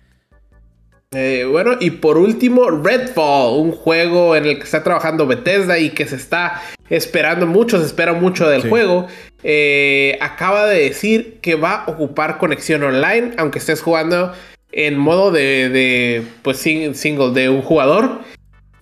Eh, 1.12 1.46
bueno, 1.50 1.76
y 1.80 1.90
por 1.92 2.18
último, 2.18 2.68
Redfall, 2.68 3.58
un 3.60 3.72
juego 3.72 4.36
en 4.36 4.44
el 4.44 4.58
que 4.58 4.64
está 4.64 4.82
trabajando 4.82 5.26
Bethesda 5.26 5.78
y 5.78 5.90
que 5.90 6.06
se 6.06 6.16
está 6.16 6.60
esperando 6.90 7.46
mucho, 7.46 7.78
se 7.78 7.86
espera 7.86 8.12
mucho 8.12 8.48
del 8.48 8.68
juego. 8.68 9.06
Eh, 9.42 10.18
acaba 10.20 10.66
de 10.66 10.80
decir 10.80 11.38
que 11.40 11.54
va 11.54 11.84
a 11.84 11.90
ocupar 11.90 12.38
conexión 12.38 12.82
online, 12.82 13.32
aunque 13.38 13.60
estés 13.60 13.80
jugando 13.80 14.32
en 14.76 14.98
modo 14.98 15.32
de, 15.32 16.22
pues 16.42 16.58
single 16.58 17.32
de 17.32 17.48
un 17.48 17.62
jugador. 17.62 18.20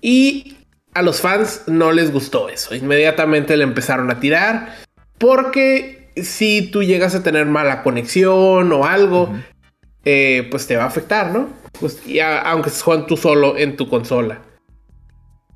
Y 0.01 0.57
a 0.93 1.03
los 1.03 1.21
fans 1.21 1.63
no 1.69 1.93
les 1.93 2.13
gustó 2.13 2.49
eso. 2.49 2.75
Inmediatamente 2.75 3.57
le 3.57 3.63
empezaron 3.63 4.11
a 4.11 4.19
tirar. 4.19 4.75
Porque 5.19 6.11
si 6.17 6.63
tú 6.63 6.83
llegas 6.83 7.15
a 7.15 7.23
tener 7.23 7.47
mala 7.47 7.85
conexión 7.85 8.73
o 8.73 8.85
algo, 8.85 9.33
eh, 10.05 10.49
pues 10.51 10.67
te 10.67 10.77
va 10.77 10.83
a 10.83 10.89
afectar, 10.89 11.33
¿no? 11.33 11.49
Pues 11.79 12.03
aunque 12.45 12.71
estés 12.71 12.83
jugando 12.83 13.07
tú 13.07 13.17
solo 13.17 13.57
en 13.57 13.77
tu 13.77 13.89
consola. 13.89 14.43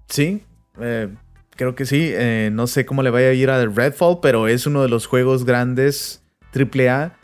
Sí, 0.09 0.45
eh, 0.81 1.09
creo 1.57 1.75
que 1.75 1.85
sí. 1.85 2.13
Eh, 2.15 2.51
no 2.53 2.69
sé 2.69 2.87
cómo 2.87 3.03
le 3.03 3.11
vaya 3.11 3.31
a 3.31 3.33
ir 3.33 3.51
a 3.51 3.67
Redfall, 3.67 4.21
pero 4.23 4.47
es 4.47 4.69
uno 4.69 4.83
de 4.83 4.89
los 4.89 5.07
juegos 5.07 5.45
grandes 5.45 6.23
AAA 6.55 7.18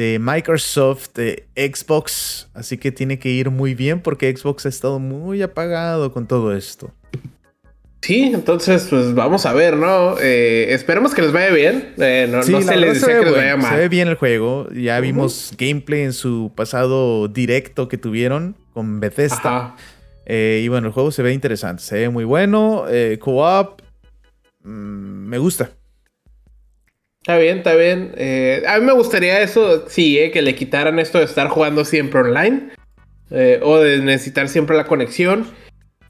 de 0.00 0.18
Microsoft, 0.18 1.08
de 1.14 1.46
Xbox, 1.54 2.48
así 2.54 2.78
que 2.78 2.90
tiene 2.90 3.18
que 3.18 3.28
ir 3.28 3.50
muy 3.50 3.74
bien 3.74 4.00
porque 4.00 4.34
Xbox 4.34 4.64
ha 4.64 4.70
estado 4.70 4.98
muy 4.98 5.42
apagado 5.42 6.10
con 6.10 6.26
todo 6.26 6.56
esto. 6.56 6.90
Sí, 8.00 8.30
entonces 8.32 8.86
pues 8.88 9.14
vamos 9.14 9.44
a 9.44 9.52
ver, 9.52 9.76
¿no? 9.76 10.18
Eh, 10.18 10.72
esperemos 10.72 11.12
que 11.12 11.20
les 11.20 11.32
vaya 11.32 11.50
bien. 11.50 11.92
Eh, 11.98 12.26
no, 12.30 12.42
sí, 12.42 12.62
se 12.62 12.76
les 12.78 13.04
que 13.04 13.12
les 13.12 13.30
vaya 13.30 13.58
mal. 13.58 13.72
Se 13.72 13.76
ve 13.76 13.88
bien 13.90 14.08
el 14.08 14.14
juego. 14.14 14.70
Ya 14.70 14.98
vimos 15.00 15.52
gameplay 15.58 16.00
en 16.00 16.14
su 16.14 16.50
pasado 16.56 17.28
directo 17.28 17.88
que 17.88 17.98
tuvieron 17.98 18.56
con 18.72 19.00
Bethesda. 19.00 19.76
Eh, 20.24 20.62
y 20.64 20.68
bueno, 20.68 20.86
el 20.86 20.94
juego 20.94 21.10
se 21.10 21.22
ve 21.22 21.34
interesante, 21.34 21.82
se 21.82 21.96
ve 21.96 22.08
muy 22.08 22.24
bueno. 22.24 22.86
Co-op, 23.20 23.82
mm, 24.62 25.28
me 25.28 25.36
gusta. 25.36 25.72
Está 27.30 27.38
bien, 27.38 27.58
está 27.58 27.76
bien. 27.76 28.12
Eh, 28.16 28.64
a 28.66 28.80
mí 28.80 28.84
me 28.84 28.92
gustaría 28.92 29.40
eso, 29.40 29.88
sí, 29.88 30.18
eh, 30.18 30.32
que 30.32 30.42
le 30.42 30.56
quitaran 30.56 30.98
esto 30.98 31.18
de 31.18 31.26
estar 31.26 31.46
jugando 31.46 31.84
siempre 31.84 32.22
online. 32.22 32.70
Eh, 33.30 33.60
o 33.62 33.78
de 33.78 33.98
necesitar 33.98 34.48
siempre 34.48 34.76
la 34.76 34.84
conexión. 34.84 35.46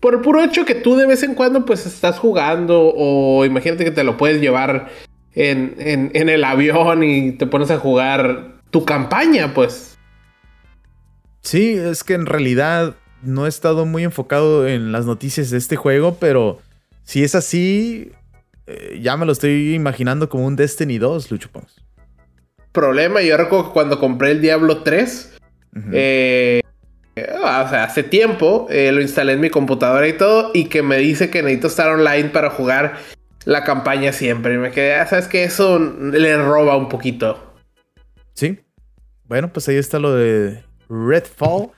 Por 0.00 0.14
el 0.14 0.20
puro 0.22 0.42
hecho 0.42 0.64
que 0.64 0.74
tú 0.74 0.96
de 0.96 1.06
vez 1.06 1.22
en 1.22 1.34
cuando 1.34 1.66
pues 1.66 1.84
estás 1.84 2.18
jugando 2.18 2.90
o 2.96 3.44
imagínate 3.44 3.84
que 3.84 3.90
te 3.90 4.02
lo 4.02 4.16
puedes 4.16 4.40
llevar 4.40 4.88
en, 5.34 5.74
en 5.78 6.28
el 6.30 6.42
avión 6.42 7.02
y 7.02 7.32
te 7.32 7.46
pones 7.46 7.70
a 7.70 7.76
jugar 7.76 8.54
tu 8.70 8.86
campaña, 8.86 9.52
pues. 9.52 9.98
Sí, 11.42 11.74
es 11.74 12.02
que 12.02 12.14
en 12.14 12.24
realidad 12.24 12.96
no 13.20 13.44
he 13.44 13.50
estado 13.50 13.84
muy 13.84 14.04
enfocado 14.04 14.66
en 14.66 14.90
las 14.90 15.04
noticias 15.04 15.50
de 15.50 15.58
este 15.58 15.76
juego, 15.76 16.16
pero 16.18 16.60
si 17.02 17.22
es 17.24 17.34
así, 17.34 18.10
eh, 18.70 19.00
ya 19.02 19.16
me 19.16 19.26
lo 19.26 19.32
estoy 19.32 19.74
imaginando 19.74 20.28
como 20.28 20.46
un 20.46 20.56
Destiny 20.56 20.98
2, 20.98 21.30
Lucho 21.30 21.50
Problema, 22.72 23.20
yo 23.20 23.36
recuerdo 23.36 23.66
que 23.66 23.72
cuando 23.72 23.98
compré 23.98 24.30
el 24.30 24.40
Diablo 24.40 24.82
3, 24.82 25.38
eh, 25.92 26.60
hace 27.44 28.02
tiempo, 28.04 28.68
eh, 28.70 28.92
lo 28.92 29.00
instalé 29.00 29.32
en 29.32 29.40
mi 29.40 29.50
computadora 29.50 30.06
y 30.06 30.12
todo, 30.12 30.52
y 30.54 30.66
que 30.66 30.82
me 30.82 30.98
dice 30.98 31.30
que 31.30 31.42
necesito 31.42 31.66
estar 31.66 31.90
online 31.90 32.28
para 32.28 32.50
jugar 32.50 32.96
la 33.44 33.64
campaña 33.64 34.12
siempre. 34.12 34.54
Y 34.54 34.58
me 34.58 34.70
quedé, 34.70 34.94
ah, 34.94 35.06
sabes 35.06 35.26
que 35.26 35.42
eso 35.42 35.78
le 35.78 36.36
roba 36.36 36.76
un 36.76 36.88
poquito. 36.88 37.54
Sí. 38.34 38.60
Bueno, 39.24 39.52
pues 39.52 39.68
ahí 39.68 39.76
está 39.76 39.98
lo 39.98 40.14
de 40.14 40.62
Redfall. 40.88 41.70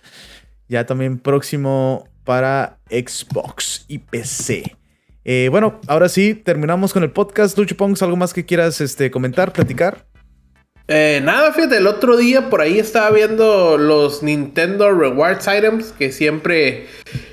Ya 0.69 0.85
también 0.85 1.19
próximo 1.19 2.07
para 2.25 2.79
Xbox 2.91 3.85
y 3.89 3.99
PC. 3.99 4.77
Eh, 5.25 5.49
bueno, 5.51 5.81
ahora 5.87 6.09
sí, 6.09 6.35
terminamos 6.35 6.93
con 6.93 7.03
el 7.03 7.11
podcast. 7.11 7.57
Lucho 7.57 7.77
Pongs, 7.77 8.03
¿algo 8.03 8.17
más 8.17 8.35
que 8.35 8.45
quieras 8.45 8.81
este, 8.81 9.11
comentar, 9.11 9.53
platicar? 9.53 10.05
Eh, 10.89 11.21
nada, 11.23 11.53
fíjate, 11.53 11.77
el 11.77 11.87
otro 11.87 12.17
día 12.17 12.51
por 12.51 12.61
ahí 12.61 12.79
estaba 12.79 13.11
viendo 13.11 13.79
los 13.79 14.23
Nintendo 14.23 14.93
Rewards 14.93 15.47
Items 15.47 15.93
que 15.93 16.13
siempre. 16.13 16.87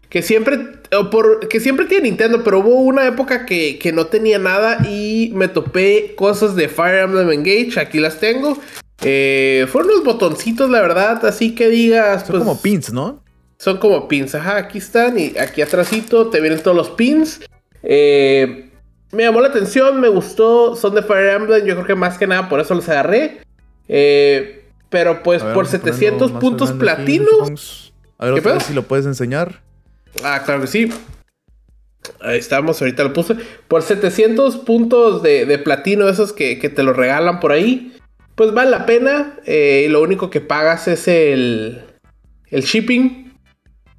Que 0.10 0.22
siempre. 0.22 0.80
Por, 1.12 1.48
que 1.50 1.60
siempre 1.60 1.86
tiene 1.86 2.06
Nintendo, 2.10 2.44
pero 2.44 2.60
hubo 2.60 2.82
una 2.82 3.06
época 3.08 3.46
que, 3.46 3.92
no 3.94 4.08
tenía 4.08 4.40
nada 4.40 4.80
y 4.88 5.32
me 5.36 5.48
topé 5.48 6.16
cosas 6.16 6.56
de 6.56 6.68
Fire 6.68 7.04
Emblem 7.04 7.32
Engage. 7.32 7.80
Aquí 7.80 8.00
las 8.00 8.20
tengo. 8.20 8.58
Eh, 9.02 9.66
fueron 9.72 9.92
unos 9.92 10.04
botoncitos, 10.04 10.70
la 10.70 10.82
verdad, 10.82 11.26
así 11.26 11.56
que 11.56 11.70
digas. 11.70 12.22
Son 12.22 12.32
pues, 12.32 12.44
como 12.44 12.62
pins, 12.62 12.94
¿no? 12.94 13.24
Son 13.58 13.78
como 13.78 14.08
pins, 14.08 14.36
ajá, 14.36 14.56
aquí 14.56 14.78
están 14.78 15.20
y 15.20 15.38
aquí 15.38 15.62
atrásito 15.62 16.30
te 16.30 16.40
vienen 16.40 16.64
todos 16.64 16.78
los 16.78 16.92
pins. 16.92 17.42
Eh, 17.84 18.70
me 19.12 19.24
llamó 19.24 19.42
la 19.42 19.48
atención, 19.48 20.00
me 20.00 20.10
gustó. 20.10 20.76
Son 20.76 20.94
de 20.94 21.02
Fire 21.02 21.30
Emblem. 21.30 21.66
Yo 21.66 21.76
creo 21.76 21.88
que 21.88 21.96
más 21.96 22.18
que 22.18 22.28
nada 22.28 22.50
por 22.50 22.60
eso 22.60 22.76
los 22.76 22.88
agarré. 22.90 23.42
Eh, 23.88 24.66
pero 24.90 25.24
pues 25.24 25.44
por 25.44 25.68
700 25.68 26.32
puntos 26.34 26.72
platinos. 26.74 27.94
a 28.18 28.28
ver, 28.28 28.62
si 28.62 28.74
lo 28.74 28.84
puedes 28.84 29.06
enseñar. 29.06 29.62
Ah, 30.24 30.42
claro 30.44 30.62
que 30.62 30.68
sí. 30.68 30.92
Ahí 32.22 32.40
estamos, 32.40 32.82
ahorita 32.82 33.04
lo 33.04 33.14
puse. 33.14 33.36
Por 33.68 33.84
700 33.84 34.58
puntos 34.58 35.22
de, 35.22 35.60
platino, 35.64 36.08
esos 36.10 36.34
que, 36.34 36.56
te 36.58 36.84
lo 36.84 36.94
regalan 36.94 37.40
por 37.40 37.52
ahí. 37.52 37.96
Pues 38.36 38.54
vale 38.54 38.72
la 38.72 38.86
pena. 38.86 39.40
Eh, 39.46 39.86
y 39.88 39.90
lo 39.90 40.02
único 40.02 40.30
que 40.30 40.42
pagas 40.42 40.88
es 40.88 41.08
el, 41.08 41.82
el 42.50 42.64
shipping. 42.64 43.34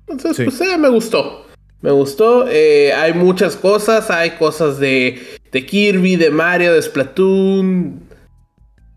Entonces, 0.09 0.45
pues 0.45 0.61
eh, 0.61 0.77
me 0.79 0.89
gustó. 0.89 1.47
Me 1.83 1.91
gustó. 1.91 2.47
Eh, 2.49 2.93
hay 2.93 3.15
muchas 3.15 3.57
cosas. 3.57 4.11
Hay 4.11 4.33
cosas 4.33 4.79
de, 4.79 5.21
de 5.51 5.67
Kirby, 5.67 6.17
de 6.17 6.31
Mario, 6.31 6.75
de 6.75 6.83
Splatoon. 6.83 8.11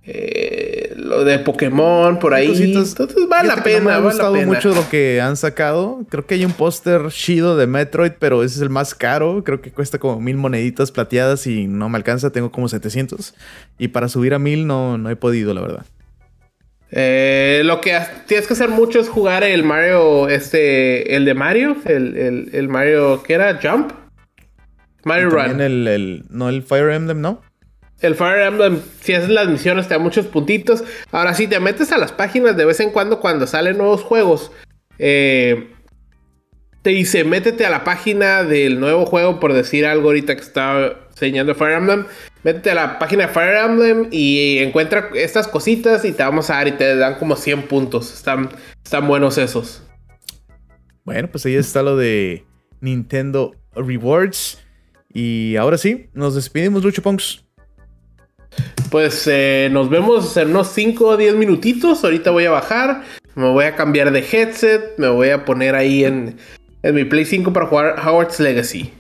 Eh, 0.06 0.94
lo 0.98 1.24
de 1.24 1.40
Pokémon 1.40 2.20
por 2.20 2.34
ahí. 2.34 2.54
Entonces 2.62 2.96
vale 3.30 3.48
la 3.48 3.64
pena. 3.64 3.86
me 3.86 3.92
ha 3.94 4.00
gustado 4.00 4.36
mucho 4.36 4.74
lo 4.74 4.90
que 4.90 5.22
han 5.22 5.38
sacado. 5.38 6.06
Creo 6.10 6.26
que 6.26 6.36
hay 6.36 6.44
un 6.44 6.52
póster 6.52 7.08
chido 7.10 7.56
de 7.56 7.68
Metroid, 7.68 8.14
pero 8.20 8.44
ese 8.44 8.56
es 8.56 8.62
el 8.62 8.70
más 8.70 8.94
caro. 8.96 9.44
Creo 9.46 9.62
que 9.62 9.72
cuesta 9.72 10.00
como 10.00 10.20
mil 10.20 10.36
moneditas 10.36 10.92
plateadas 10.92 11.48
y 11.48 11.68
no 11.68 11.88
me 11.88 11.98
alcanza. 11.98 12.32
Tengo 12.32 12.52
como 12.52 12.68
700. 12.68 13.34
Y 13.78 13.90
para 13.90 14.10
subir 14.10 14.34
a 14.34 14.40
mil 14.40 14.68
no, 14.68 14.98
no 14.98 15.10
he 15.10 15.16
podido, 15.16 15.54
la 15.54 15.62
verdad. 15.62 15.86
Eh, 16.96 17.64
lo 17.66 17.82
que 17.82 18.00
tienes 18.28 18.46
que 18.46 18.54
hacer 18.54 18.70
mucho 18.70 19.00
es 19.00 19.10
jugar 19.10 19.44
el 19.44 19.64
Mario, 19.64 20.30
este, 20.30 21.16
el 21.16 21.26
de 21.26 21.34
Mario, 21.34 21.76
el, 21.86 22.68
Mario, 22.70 23.24
¿qué 23.24 23.34
era? 23.34 23.60
Jump. 23.62 23.92
Mario 25.04 25.32
Run. 25.32 25.60
El, 25.60 26.24
no 26.30 26.50
el 26.50 26.62
Fire 26.62 26.92
Emblem, 26.92 27.20
¿no? 27.20 27.42
El 28.00 28.14
Fire 28.14 28.44
Emblem, 28.44 28.80
si 29.02 29.14
haces 29.14 29.30
las 29.30 29.48
misiones, 29.48 29.88
te 29.88 29.96
da 29.96 30.00
muchos 30.00 30.28
puntitos. 30.28 30.84
Ahora, 31.12 31.34
si 31.34 31.48
te 31.48 31.60
metes 31.60 31.92
a 31.92 31.98
las 31.98 32.12
páginas 32.12 32.56
de 32.56 32.66
vez 32.66 32.80
en 32.80 32.92
cuando, 32.92 33.20
cuando 33.20 33.48
salen 33.48 33.80
nuevos 33.80 34.04
juegos, 34.04 34.52
eh, 35.00 35.72
te 36.84 36.92
dice, 36.92 37.24
métete 37.24 37.66
a 37.66 37.72
la 37.72 37.84
página 37.84 38.44
del 38.44 38.80
nuevo 38.80 39.08
juego, 39.08 39.40
por 39.40 39.54
decir 39.54 39.88
algo 39.88 40.10
ahorita 40.10 40.36
que 40.36 40.42
estaba 40.42 41.03
enseñando 41.14 41.56
Fire 41.56 41.74
Emblem. 41.74 42.06
Métete 42.44 42.72
a 42.72 42.76
la 42.76 43.00
página 43.00 43.28
de 43.28 43.34
Fire 43.34 43.56
Emblem 43.56 44.08
y 44.12 44.58
encuentra 44.60 45.10
estas 45.16 45.48
cositas 45.48 46.04
y 46.06 46.12
te 46.12 46.24
vamos 46.24 46.50
a 46.50 46.56
dar 46.56 46.68
y 46.68 46.74
te 46.74 46.96
dan 46.96 47.16
como 47.16 47.36
100 47.36 47.64
puntos. 47.64 48.14
Están, 48.14 48.50
están 48.84 49.08
buenos 49.08 49.38
esos. 49.38 49.84
Bueno, 51.06 51.30
pues 51.30 51.46
ahí 51.46 51.56
está 51.56 51.84
lo 51.84 51.96
de 51.98 52.46
Nintendo 52.82 53.56
Rewards. 53.76 54.60
Y 55.14 55.56
ahora 55.58 55.78
sí, 55.78 56.10
nos 56.14 56.36
despedimos, 56.36 56.84
Lucho 56.84 57.02
Punks. 57.02 57.44
pues 58.90 59.28
eh, 59.28 59.70
nos 59.72 59.90
vemos 59.90 60.36
en 60.38 60.50
unos 60.50 60.70
5 60.70 61.06
o 61.06 61.18
10 61.18 61.36
minutitos. 61.36 62.04
Ahorita 62.04 62.32
voy 62.32 62.46
a 62.46 62.52
bajar, 62.52 63.04
me 63.36 63.50
voy 63.50 63.66
a 63.66 63.76
cambiar 63.76 64.12
de 64.12 64.20
headset, 64.20 64.98
me 64.98 65.08
voy 65.08 65.30
a 65.30 65.46
poner 65.46 65.76
ahí 65.76 66.04
en, 66.04 66.38
en 66.82 66.96
mi 66.96 67.06
Play 67.06 67.26
5 67.26 67.54
para 67.54 67.68
jugar 67.68 67.96
Howard's 68.06 68.40
Legacy. 68.40 68.92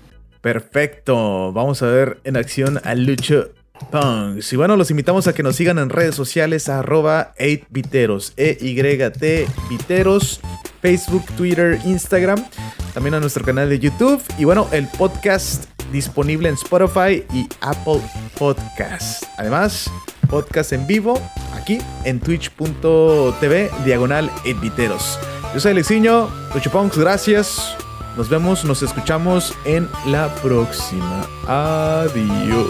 Perfecto, 0.44 1.54
vamos 1.54 1.82
a 1.84 1.88
ver 1.88 2.20
en 2.26 2.36
acción 2.36 2.82
a 2.84 2.96
Lucho 2.96 3.52
Punks. 3.91 4.52
Y 4.52 4.58
bueno, 4.58 4.76
los 4.76 4.91
invitamos 4.91 5.26
a 5.28 5.34
que 5.34 5.41
nos 5.41 5.56
sigan 5.56 5.80
en 5.80 5.89
redes 5.89 6.16
sociales 6.16 6.68
arroba 6.68 7.34
8viteros, 7.39 8.34
E-Y-T 8.36 9.48
Viteros, 9.70 10.41
Facebook, 10.82 11.24
Twitter, 11.38 11.80
Instagram, 11.86 12.46
también 12.94 13.14
a 13.14 13.22
nuestro 13.22 13.46
canal 13.46 13.70
de 13.70 13.80
YouTube 13.80 14.22
y 14.38 14.44
bueno, 14.44 14.68
el 14.74 14.86
podcast 14.98 15.64
disponible 15.94 16.50
en 16.50 16.56
Spotify 16.56 17.24
y 17.34 17.48
Apple 17.62 18.02
Podcast. 18.38 19.24
Además, 19.38 19.89
podcast 20.30 20.74
en 20.74 20.86
vivo 20.86 21.22
aquí 21.54 21.80
en 22.04 22.20
twitch.tv 22.20 23.72
diagonal 23.86 24.30
8viteros. 24.44 25.18
Yo 25.54 25.62
soy 25.62 25.72
Alexiño, 25.72 26.28
Punks, 26.70 26.98
gracias. 26.98 27.78
Nos 28.16 28.30
vemos, 28.30 28.64
nos 28.64 28.84
escuchamos 28.84 29.53
en 29.66 29.89
la 30.05 30.34
próxima. 30.36 31.26
Adiós. 31.47 32.68